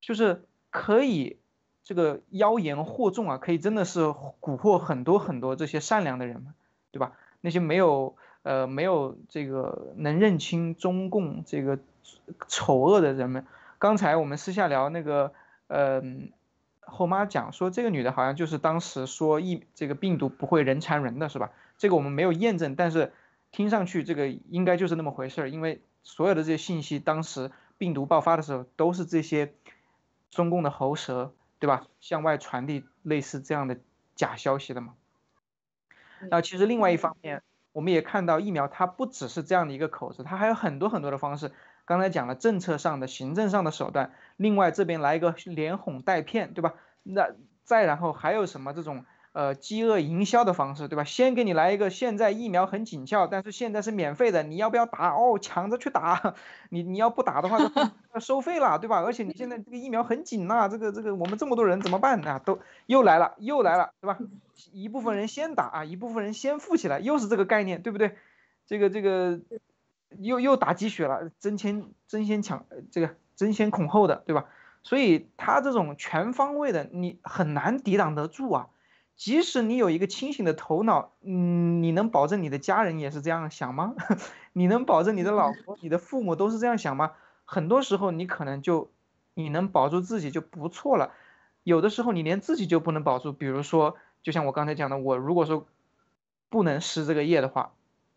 [0.00, 1.38] 就是可以。
[1.86, 6.54] 这个妖言惑众啊，可以真的是蛊惑很多很多这些善良的人们，
[6.90, 7.12] 对吧？
[7.42, 11.80] 那些没有呃没有这个能认清中共这个
[12.46, 13.44] 丑恶的人们。
[13.80, 15.32] 刚才我们私下聊那个，
[15.66, 16.30] 嗯，
[16.80, 21.50] 后妈讲说这个女的好像就是当时说疫这个病毒不会人传人的是吧？
[21.76, 23.12] 这个我们没有验证，但是
[23.50, 29.52] 听上去这个应该就是那么回事儿，因为所有的这些信息，当时病毒爆发的时候都是这些
[30.30, 31.34] 中共的喉舌。
[31.60, 31.86] 对吧？
[31.98, 33.78] 向外传递类似这样的
[34.14, 34.92] 假消息的嘛？
[36.28, 37.42] 那其实另外一方面，
[37.74, 41.52] 我们也看到疫苗它不只是这样的一个口子，它还有很多很多的方式。
[41.84, 46.74] 刚才讲了政策上的、行政上的手段，另外这边来一个连哄带骗，对吧？
[47.02, 47.32] 那
[47.64, 49.04] 再然后还有什么这种？
[49.34, 51.02] 呃，饥饿营销的方式，对吧？
[51.02, 55.08] 先给你来一个，现在疫苗很紧俏，但是现在是免费的，你要不要打？
[55.12, 56.34] 哦，抢着去打，
[56.70, 59.02] 你你要不打的话要 收费了，对吧？
[59.02, 62.38] 而且你现在这个疫苗很紧呐，这个这个我们这么多人怎么办啊？
[62.46, 64.16] 都又来了，又来了，对吧？
[64.72, 68.16] 一部分人先打啊，一部分人先富起来，又是这个概念，对不对？
[68.68, 69.40] 这个这个
[70.20, 74.44] 又又打鸡血了，争先争先抢，这个争先恐后的，对吧？
[74.84, 78.68] 所以他这种全方位的，你很难抵挡得住啊。
[79.16, 83.94] 即使你有一个清醒的头脑，嗯，你能保证你的家人也是这样想吗？
[84.52, 87.12] 你能保证你的老婆、你的父母都是这样想吗？
[87.44, 88.90] 很多时候你可能就，
[89.34, 91.12] 你能保住自己就不错了。
[91.62, 95.66] 有的时候你连自己就不能保住，比如说，就像我刚才讲的，我如果说
[96.50, 97.72] 不能失这个业的话，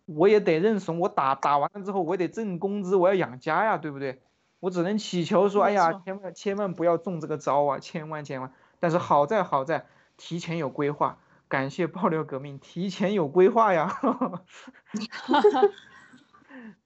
[0.06, 1.00] 我也得认怂。
[1.00, 4.22] 我打打完了之后，我也得挣工资，我要养家呀，对不对？
[4.60, 8.52] 我只能祈求说，哎呀，千万千万不要中这个招啊，千万千万。
[8.80, 9.86] 但是好在好在。
[10.18, 14.02] 提前有规划，感谢爆料革命，提前有规划呀！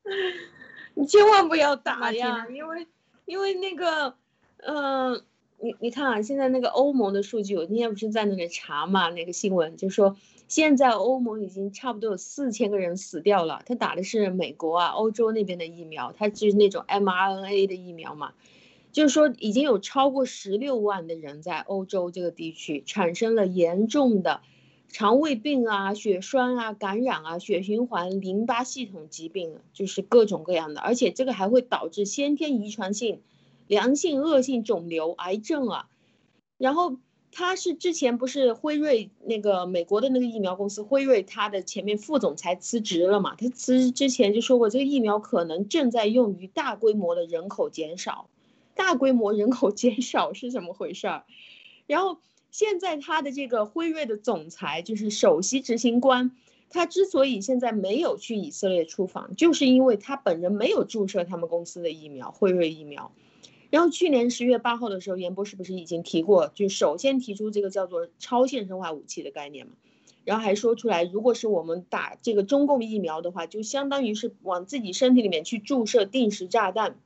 [0.93, 2.87] 你千万不要打呀，因为
[3.25, 4.15] 因为那个，
[4.57, 5.23] 嗯，
[5.59, 10.17] 你你看啊，现在那个欧盟的数据，我今天不是在那里查嘛，那个新闻就说，
[10.49, 18.33] 现在欧盟已经差不多有四千个人死掉了，他打的是美国啊、欧洲那边的疫苗，他就是那种 mRNA 的疫苗嘛。
[18.91, 24.41] 就是说，已经有超过十六万的人在欧洲这个地区产生了严重的
[24.89, 33.21] 肠胃病啊、血栓啊、感染啊、血循环、淋巴系统疾病，就是各种各样的，而且这个还会导致先天遗传性
[33.67, 35.87] 良性恶性肿瘤、癌症啊。
[36.57, 36.97] 然后
[37.31, 43.35] 他是之前不是辉瑞那个美国的那个疫苗公司辉瑞，他的前面副总裁辞职了嘛？
[43.35, 48.27] 他辞职之前就说过，这个疫苗可能正在用于大规模的人口减少。
[48.81, 51.23] 大规模人口减少是怎么回事儿？
[51.85, 52.17] 然后
[52.49, 56.31] 现在他的这个辉瑞的总裁就是首席执行官，
[56.71, 63.11] 他之所以现在没有去以色列出访，就是因为他本人没有注射他们公司的疫苗辉瑞疫苗。
[63.69, 69.73] 然后去年十月八号的时候，严博士不是已经提过，就首先提出这个叫做超现生化武器的概念嘛？
[70.25, 76.97] 然后还说出来，如果是我们打这个中共疫苗的话，就相当于是往自己身体里面去注射定时炸弹。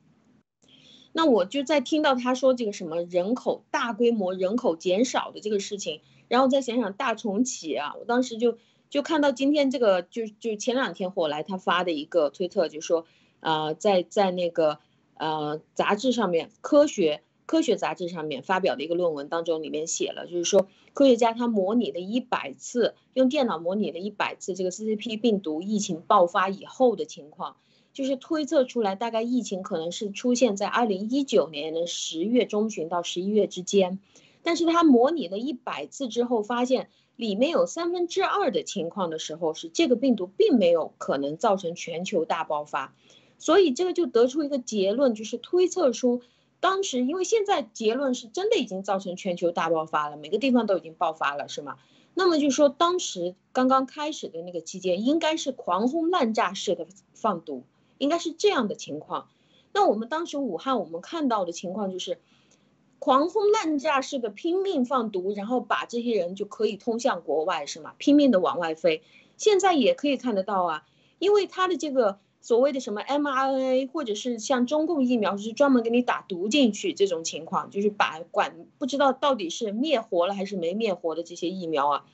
[1.17, 8.57] 那我就在听到他说这个什么人口大规模人口减少的这个事情，然后再想想大重启啊，我当时就
[8.89, 13.05] 就看到今天这个就就前两天火来他发的一个推特，就说，
[13.39, 14.79] 呃，在在那个
[15.13, 27.55] 呃杂志上面，科学科学杂志上面发表的一个论文当中，里面写了，就是说科学家他模拟了一百次，用电脑模拟了一百次这个 CCP 病毒疫情爆发以后的情况，
[27.95, 33.99] 就是推测出来大概疫情可能是出现在二零一九年的十月中旬到十一月之间，
[34.43, 42.93] 但是他模拟了一百次之后，发现里面有三分之二的情况的时候是这个病毒并没有可能造成全球大爆发，
[43.39, 46.21] 所以这个就得出一个结论，就是推测出。
[46.59, 51.77] 当时，因为现在结论是真的已经造成全球大爆发了，每个地方都已经爆发了，是吗？
[52.13, 57.63] 那么就说当时刚刚开始的那个期间，应该是狂轰滥炸式的放毒，
[57.97, 59.29] 应该是这样的情况。
[59.73, 62.19] 那我们当时武汉，我们看到的情况就是
[62.99, 67.93] 狂轰滥炸式的拼命放毒，然后把这些人就可以通向国外，是吗？
[67.97, 69.03] 拼命的往外飞。
[69.37, 70.83] 现在也可以看得到啊，
[71.19, 72.19] 因为他的这个。
[72.41, 82.05] 所谓的什么 mRNA，或者是像中共疫苗，就是专门给你打毒进去这种情况，就是把管不知道到底是灭活了还是没灭活的这些疫苗啊，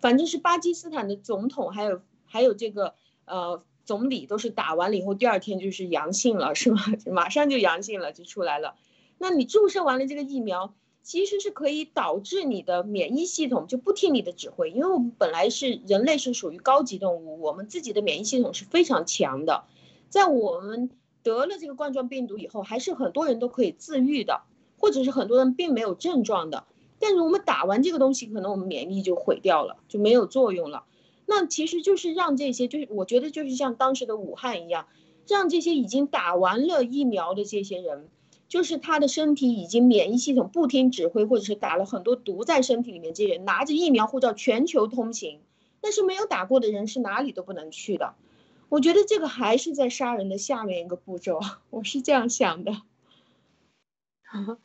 [0.00, 6.82] 反正是巴基斯坦的总统还有还有这个呃总理都是打完了以后第二天就是阳性了是吗？
[7.10, 8.76] 马上就阳性了就出来了，
[9.18, 10.74] 那你注射完了这个疫苗。
[11.04, 19.64] 其实是可以导致你的免疫系统就不听你的指挥，因为我们本来是人类是属于高级动物，我们自己的免疫系统是非常强的，
[20.10, 20.90] 在我们
[21.24, 24.42] 得了这个冠状病毒以后，还是很多人都可以自愈的，
[24.78, 26.66] 或者是很多人并没有症状的，
[27.00, 30.84] 但是我们打完这个东西，可能我们免疫就毁掉了，就没有作用了。
[31.34, 34.86] 那其实就是让这些，就是我觉得就是像当时的武汉一样，
[35.26, 38.10] 让这些已经打完了疫苗的这些人。
[38.48, 45.40] 就是他的身体已经免疫系统不听指挥，或者是打了很多毒在身体里面，这些人拿着疫苗护照全球通行，
[45.80, 48.14] 但是没有打过的人是哪里都不能去的。
[48.68, 52.82] 我觉得这个还是在杀人的下面一个步骤， 我是这样想的。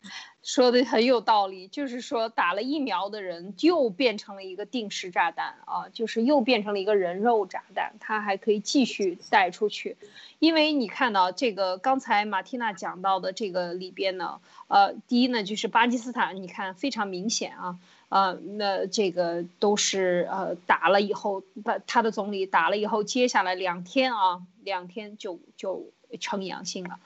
[0.47, 9.97] 说的很有道理，就是说打了疫苗的人就变成了一个定时炸弹啊，就是又变成了一个人肉炸弹，他还可以继续带出去。
[10.39, 14.39] 因为你看到这个刚才马蒂娜讲到的这个里边呢，
[14.69, 17.77] 呃，第一呢就是巴基斯坦，你看非常明显啊，
[18.07, 25.91] 呃，那这个都是呃打了以后，他他的总理打了以后，接下来两天啊，两天就就
[26.21, 26.99] 呈阳性了。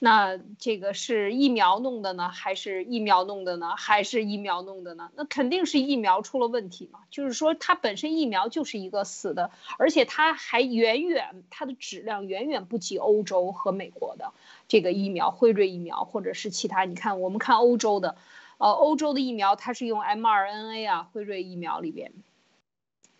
[0.00, 3.74] 那这个是疫苗弄的呢，还是疫苗弄的呢？
[3.76, 5.10] 还是疫苗弄的呢？
[5.16, 7.00] 那肯定是疫苗出了问题嘛。
[7.10, 14.32] 就是说，它本身疫苗就是一个死的，而且它还远远它的质量远远不及欧洲和美国的
[14.68, 16.84] 这个疫苗，辉瑞疫苗或者是其他。
[16.84, 18.16] 你看，我们看欧洲的，
[18.58, 22.12] 呃，欧洲的疫苗它是用 mRNA 啊，辉瑞疫苗里边。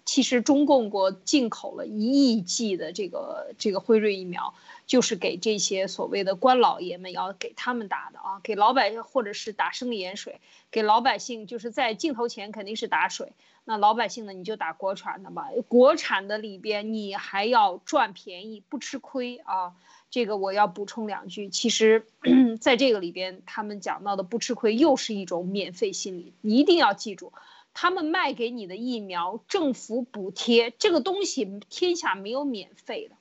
[0.04, 4.54] 其实中共国进口了一亿剂的这个这个辉瑞疫苗，
[4.88, 10.40] 就是给这些所谓的官老爷们要给他们打的啊，给老百姓或者是打生理盐水，
[10.72, 13.34] 给老百姓就是在镜头前肯定是打水，
[13.64, 19.74] 那老百姓呢你就打国产的吧，国产的里边你还要赚便宜不吃亏啊，
[20.10, 22.06] 这个我要补充两句，其实
[22.58, 27.34] 在这个里边他们讲到的不吃亏又是一种免费心理，一定要记住。
[27.74, 33.16] 他们卖给你的疫苗，政府补贴这个东西，天下没有免费的，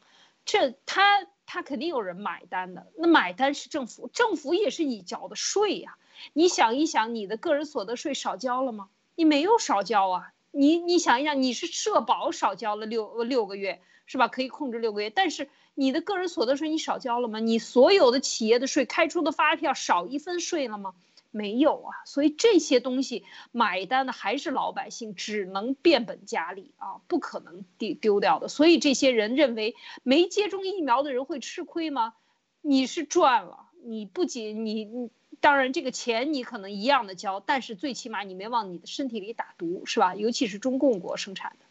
[0.45, 2.85] 这他他肯定有人买单的。
[2.95, 5.97] 那买单是政府，政府也是你交的税呀。
[6.33, 8.89] 你想一想，你的个人所得税少交了吗？
[9.15, 10.33] 你没有少交啊。
[10.51, 14.27] 你你想一想，你是社保少交了六六个月，是吧？
[14.27, 17.39] 可以控制六个月，但是你的个人所得税你少交了吗？
[17.39, 20.95] 你所有的企业的税开出的发票少一分税了吗？
[21.31, 28.47] 没有啊，所以这些东西买单的还是老百姓，只能变本加厉啊，不可能丢丢掉的。
[28.47, 32.13] 所以这些人认为没接种疫苗的人会吃亏吗？
[32.61, 35.09] 你是赚了，你不仅你你
[35.39, 40.15] 当然这个钱你可能一样的交，但是最起码你没往你的身体里打毒，是吧？
[40.15, 41.65] 尤其是中共国生产的。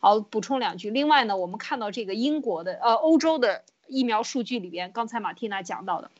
[0.00, 0.90] 好，补充两句。
[0.90, 6.10] 另外呢，我们看到这个英国的呃欧洲的疫苗数据里边，刚才马蒂娜讲到的。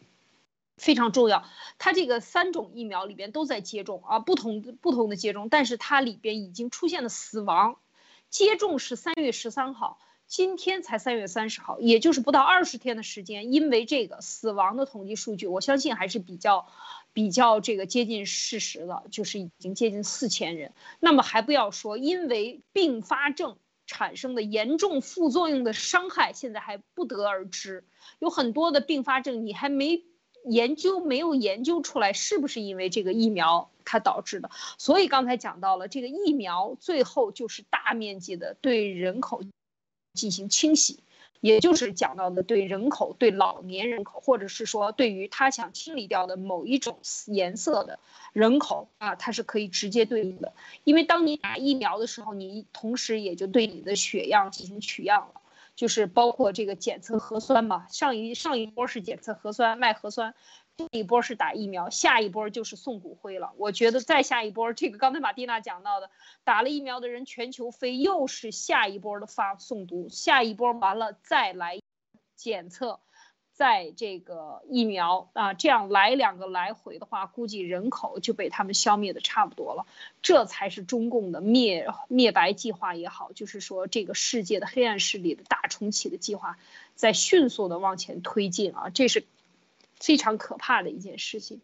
[0.79, 1.45] 非常重要，
[1.79, 7.76] 它这个三种疫苗里边都在接种啊，不同不同的接种，但是它里边已经出现了死亡。
[8.31, 13.53] 接种是三月十三号，今天才三月三十号，也就是不到二十天的时间。
[13.53, 16.68] 因为这个死亡的统计数据，我相信还是比较
[17.14, 20.74] 比较这个接近事实的，就是已经接近四千人。
[21.01, 23.57] 那么还不要说，因为并发症
[23.87, 27.87] 产生的严重副作用的伤害，现在还不得而知，
[28.18, 30.05] 有很多的并发症你还没。
[30.45, 39.43] 研究没有研究出来是不是因为这个疫苗它导致的，所以刚才讲到了这个疫苗最后就是大面积的对人口
[40.14, 41.01] 进行清洗，
[41.41, 47.99] 也就是讲到的对人口、对老年人口，或者是说对于他想清理掉的某一种颜色的
[48.32, 50.53] 人口啊，它是可以直接对应的。
[50.84, 55.38] 因为当你打疫苗的时候，你同时也就对你的血样进行取样了，
[55.79, 57.87] 就是包括这个检测核酸嘛。
[57.89, 60.35] 上一上一波是检测核酸卖核酸。
[60.76, 63.53] 这一波是打疫苗，下一波就是送骨灰了。
[63.57, 66.11] 我觉得再下一波，这个刚才马蒂娜讲到的，
[66.43, 71.79] 打了疫苗的人全球飞，又是下一波的发送毒，下一波完了再来
[72.35, 72.99] 检测，
[73.59, 79.84] 在这个疫苗啊，这样来两个来回的话，估计人口就被他们消灭的差不多了。
[80.22, 86.56] 这才是中共的灭灭白计划也好，就是说这个世界的黑暗势力的大重启的计划，
[86.94, 89.24] 在迅速的往前推进啊，这是。
[90.00, 91.61] 非常可怕的一件事情，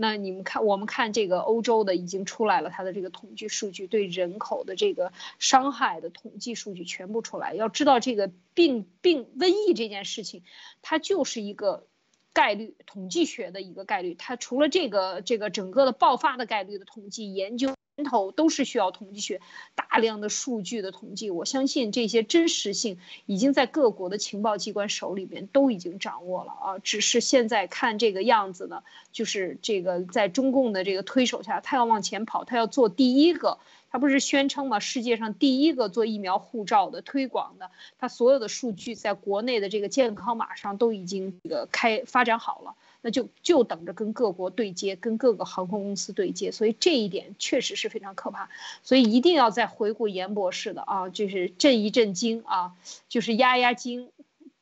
[0.00, 7.52] 那你们看，我们看这个欧洲的已经出来了，它的这个统计数据对人口的这个伤害的统计数据全部出来。
[7.52, 10.44] 要知道这个病病瘟疫这件事情，
[10.82, 11.84] 它就是一个
[12.32, 17.74] 概率统计学的一个概率，它除了这个这个整个的爆发的概率的统计研究。
[18.04, 19.40] 头都是需要统计学
[19.74, 28.82] 大量的数据的统计，我相信这些真实性已经在各国的情报机关手里边都已经掌握了啊，只是现在看这个样子呢，
[29.12, 33.58] 就是这个在中共的这个推手下，他要往前跑，他要做第一个，
[33.90, 42.74] 他不是宣称嘛，世界上第一个做疫苗护照的推广的，他所有的数据在国内的这个健康码上都已经这个开发展好了。
[43.00, 48.48] 那就就等着跟各国对接，跟各个航空公司对接，所以这一点确实是非常可怕，
[48.82, 52.74] 所以一定要再回顾严博士的啊，就是震一震惊啊，
[53.08, 54.10] 就是压压惊。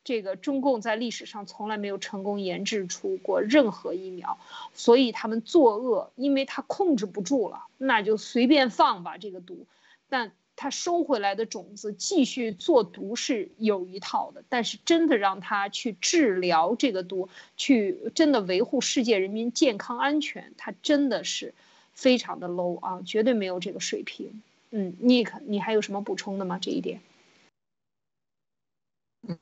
[0.03, 4.39] 这个中共在历史上从来没有成功研制出过任何疫苗，
[4.73, 9.65] 所以他们作恶，因为他控制不住了，那就随便放吧这个毒，
[10.09, 10.31] 但。
[10.59, 21.53] 他收回来的种子继续做毒是有一套的，但是真的让他去治疗这个毒，去真的维护世界人民健康安全，他真的是
[21.93, 24.41] 非常的 low 啊，绝对没有这个水平。
[24.71, 26.57] 嗯，Nick，你还有什么补充的吗？
[26.59, 27.01] 这一点？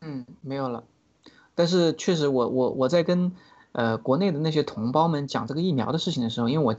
[0.02, 0.84] 嗯，没有了。
[1.56, 3.32] 但是确实，我我我在跟
[3.72, 6.76] 呃国内的那些同胞们讲这个疫苗的事情的时候，因为我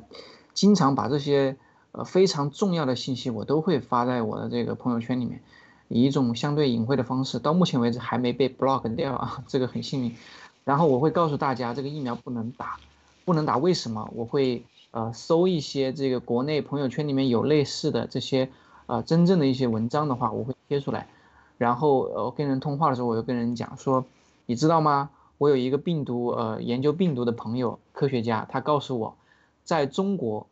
[0.52, 1.56] 经常把这些。
[1.96, 5.40] 呃，非常重要的信息我都会发在我的这个朋友圈里面，
[5.88, 10.14] 以一种相对隐晦的方式，到目前为止还没被 block 掉啊， 这个很幸运。
[10.64, 12.76] 然后我会告诉大家，这个疫苗不能打，
[13.24, 14.10] 不能打，为什么？
[14.14, 18.50] 我会呃搜一些这个国内朋友圈里面有类似的这些
[18.84, 21.08] 呃真正的一些文章的话，我会贴出来。
[21.56, 24.04] 然后呃跟人通话的时候，我就跟人讲说，
[24.44, 25.08] 你知道吗？
[25.38, 29.16] 我有一个病毒呃研究病毒的朋友，科学家，他告诉我，
[29.64, 30.46] 在中国，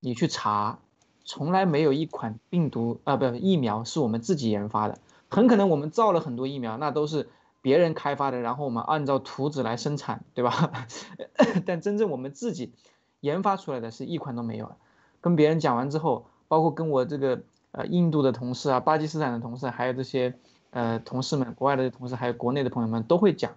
[0.00, 0.78] 你去查。
[1.26, 4.98] 从来没有一款病毒啊，不，疫苗是我们自己研发的。
[5.28, 7.28] 很可能我们造了很多疫苗，那都是
[7.60, 10.72] 别人开发的，然后我们按照图纸来生产，对吧？
[11.66, 12.72] 但真正我们自己
[13.20, 14.76] 研发出来的是一款都没有。
[15.20, 20.38] 跟别人讲完之后，包括跟我这个呃印度的同事啊、巴基斯坦的同事，还有这些
[20.70, 23.56] 呃同事们、国外的同事，还有国内的朋友们都会讲。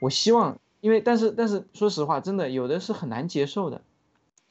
[0.00, 3.82] 我希望，因为但是但是说实话，真的有的是很难接受的，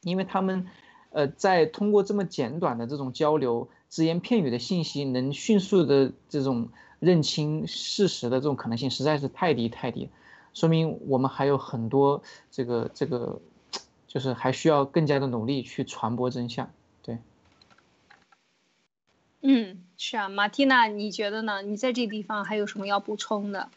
[0.03, 0.68] 因为他们。
[1.16, 6.68] 呃，在通过这么简短的这种交流，只言片语的信息，能迅速的这种
[6.99, 10.09] 认清事实的这种可能性，实在是太低太低，
[10.53, 13.39] 说明我们还有很多这个这个，
[14.09, 16.70] 就是还需要更加的努力去传播真相。
[17.01, 17.18] 对，
[19.39, 21.61] 嗯，是啊，马蒂娜，你觉得呢？
[21.61, 23.70] 你在这地方还有什么要补充的？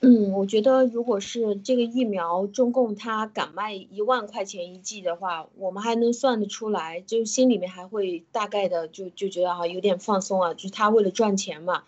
[0.00, 11.82] 嗯，我觉得如果是这个疫苗，中共他敢卖一万块钱一剂的话，我们还能算得出来，就心里面还会大概的就就觉得哈有点放松啊，就是他为了赚钱嘛。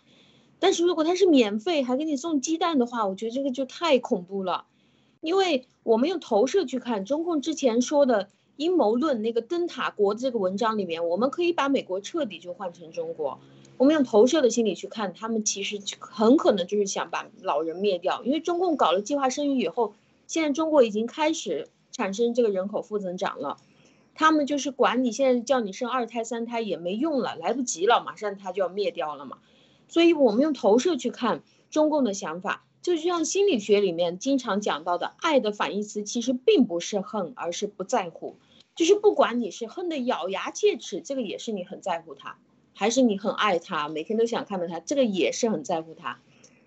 [0.59, 4.65] 但是如果他是免费还给你送鸡蛋的话，我觉得这个就太恐怖了，
[5.21, 13.39] 因为我们用投射去看中共之前说的阴谋论那个灯塔国这个文章里面，我们可以把美国彻底就换成中国。
[13.81, 19.95] 我们用投射的心理去看，他们其实很可能就是想把老人灭掉，因为中共搞了计划生育以后，
[20.27, 23.57] 现在中国已经开始产生这个人口负增长了，
[24.15, 29.39] 他们就是管你现在叫你生二胎三胎也没用了，来不及了，马上他就要灭掉了嘛。
[29.89, 38.37] 所以我们用投射去看中共的想法，就像心理学里面经常讲到的，爱的反义词其实并不是恨，而是不在乎，
[38.77, 42.37] 就是不管你是恨得咬牙切齿，这个也是你很在乎他。
[42.81, 46.19] 还是你很爱他，每天都想看到他，这个也是很在乎他，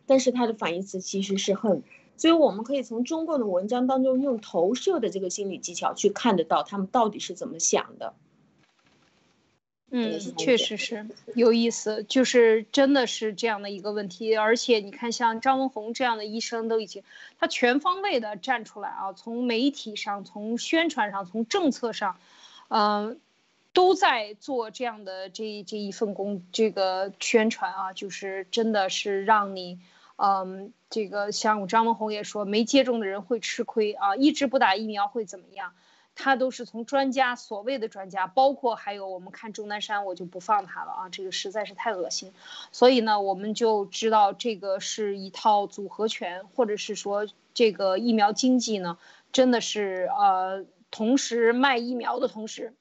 [0.06, 1.82] 但是他的反义词其实是恨，
[2.18, 8.14] 所以我们可以从中共的文章当中用投射的这个心理技巧去看得到他们到底是怎么想的。
[9.90, 14.36] 嗯，确实是有意思，就是真的是这样的一个问题。
[14.36, 17.02] 而且你看，像张文宏这样的医生都已经，
[17.40, 22.18] 他全方位的站出来啊，从媒体上、从宣传上、从政策上，
[22.68, 23.20] 嗯，
[23.74, 29.80] 都在做这样的这这一份工，这个宣传啊，就是真的是让你，
[30.16, 35.74] 嗯，这个像张文宏也说，没接种的人会吃亏啊，一直不打疫苗会怎么样？
[36.16, 42.32] 他都是从专家所谓的专家，包括还有我们看钟南山，我就不放他了啊，这个实在是太恶心。
[42.72, 49.00] 所以呢，我们就知道这个是一套组合拳，或者是说这个疫苗经济呢，
[49.32, 52.76] 真的是呃，同时卖疫苗的同时。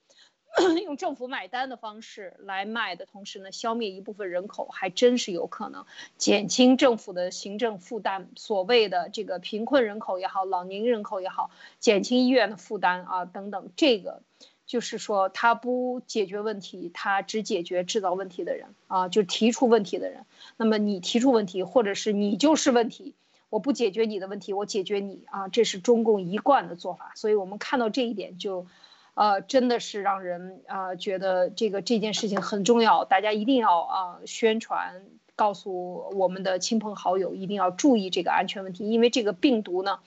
[0.85, 5.85] 用政府买单的方式来卖的同时呢，消灭一部分人口还真是有可能，
[6.17, 8.29] 减轻政府的行政负担。
[8.35, 11.49] 所谓的这个贫困人口也好，老年人口也好，
[11.79, 14.21] 减轻医院的负担啊等等，这个
[14.67, 20.25] 就是说他不解决问题，他只解决制造问题的人啊，就提出问题的人。
[20.55, 23.15] 那么你提出问题，或者是你就是问题，
[23.49, 27.11] 我不解决你的问题，我解决你啊，这是中共一贯的做法。
[27.15, 28.67] 所以我们看到这一点就。
[29.15, 35.03] 呃，真的是让人啊觉得这个这件事情很重要，大家一定要啊宣传，
[35.35, 38.89] 告诉我们的亲朋好友，一定要注意这个安全问题。
[38.89, 39.99] 因为这个病毒呢，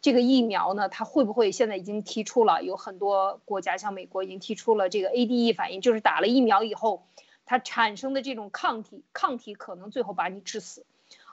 [0.00, 2.62] 这个疫苗呢，它会不会现在已经提出了？
[2.62, 7.06] 有很多国家像美国已经提出了这个 ADE 反应，就是打了疫苗以后，
[7.44, 10.86] 它产生的这种抗体，抗体可能最后把你致死。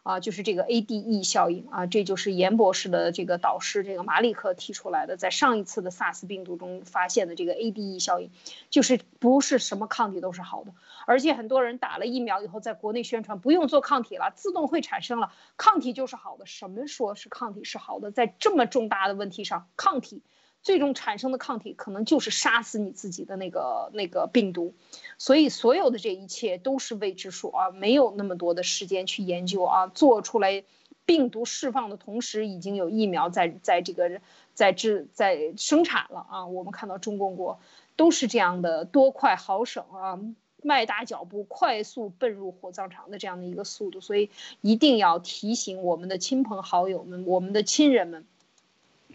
[0.04, 8.32] 啊，就是这个 ADE 效应啊，这就是严博士的这个导师这个马里克提出来的，在上一次的 SARS 病毒中发现的这个 ADE 效应，
[8.70, 10.74] 就是不是什么抗体都是好的，
[11.06, 20.24] 而且很多人打了疫苗以后，在国内宣传不用做抗体了，自动会产生了抗体就是好的，什么说是抗体是好的，在这么重大的问题上，抗体。
[20.64, 24.74] 最终产生的抗体可能就是杀死你自己的那个那个病毒，
[25.18, 30.64] 所以所有的这一切都是未知数啊，没有那么多的时间去研究啊，做出来
[31.06, 34.22] 病毒释放的同时，已经有疫苗在在这个
[34.54, 36.46] 在制在生产了啊。
[36.46, 37.60] 我们看到中共国
[37.96, 40.20] 都是这样的多快好省啊，
[40.62, 44.30] 迈大脚步快速奔入火葬场的这样的一个速度，所以
[44.62, 48.28] 一定要提醒我们的亲朋好友们，我们的亲人们，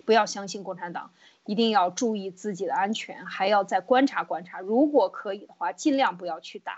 [0.04, 1.12] 不要相信共产党。
[1.46, 4.60] 一定要注意自己的安全，还要再观察观察。
[4.60, 6.74] 如果可以的话，尽量不要去打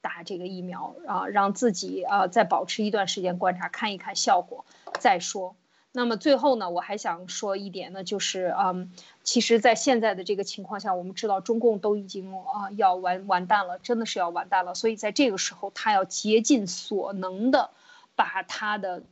[0.00, 4.66] 打这个疫苗啊，让自己啊再保持一段时间观察，看一看效果
[5.00, 5.56] 再说。
[5.90, 8.92] 那么最后呢，我还想说一点呢，就是嗯，
[9.22, 14.74] 其实，在现在的这个情况下，我们知道中共都已经啊要完完蛋了，真的是要完蛋了。
[14.74, 17.70] 所以在这个时候，他要竭尽所能的
[18.14, 19.02] 把他的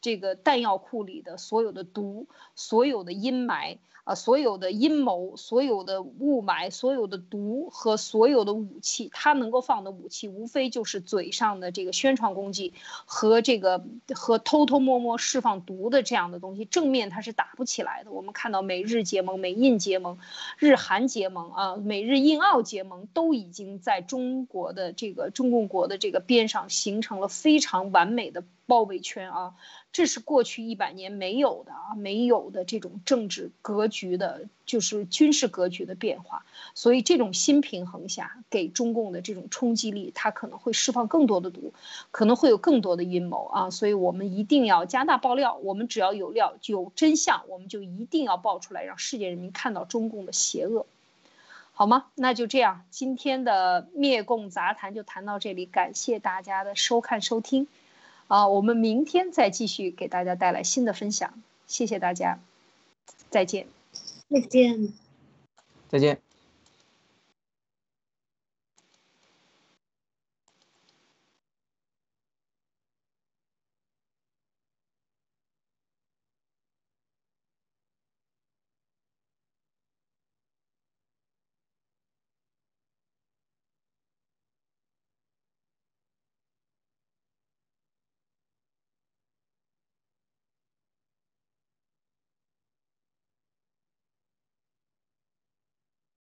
[0.00, 3.78] 这个弹药库里的所有的毒、所有的阴霾。
[4.04, 12.72] 啊，所有的阴谋，所有的雾霾，所有的毒和所有的武器，他能够放的武器，无非就是嘴上的这个宣传攻击
[13.04, 13.84] 和这个
[14.14, 18.10] 和偷偷摸摸释放毒的这样的东西，正面他是打不起来的。
[18.10, 20.16] 我们看到美日结盟、美印结盟、
[20.56, 29.54] 日韩结盟啊，美日印澳结盟都已经在中国的这个中共国的这个边上形成了非常完美的包围圈啊。
[29.90, 36.44] 这是过去一百年没有的啊，没有的这种政治格局的，就是军事格局的变化。
[36.74, 41.72] 所以这种新平衡下，给中共的这种冲击力，它可能会释放更多的毒，
[42.12, 43.70] 可能会有更多的阴谋啊。
[43.70, 45.56] 所以我们一定要加大爆料。
[45.56, 50.86] 我们只要有料、有真相，我们就一定要爆出来，让世界人民看到中共的邪恶，
[51.72, 52.06] 好吗？
[52.14, 57.66] 那就这样，今天的灭共杂谈就谈到这里，感谢大家的收看收听。
[58.28, 62.38] 啊，我们明天再继续给大家带来新的分享，谢谢大家，
[63.30, 63.66] 再见，
[64.30, 64.92] 再见，
[65.88, 66.27] 再见。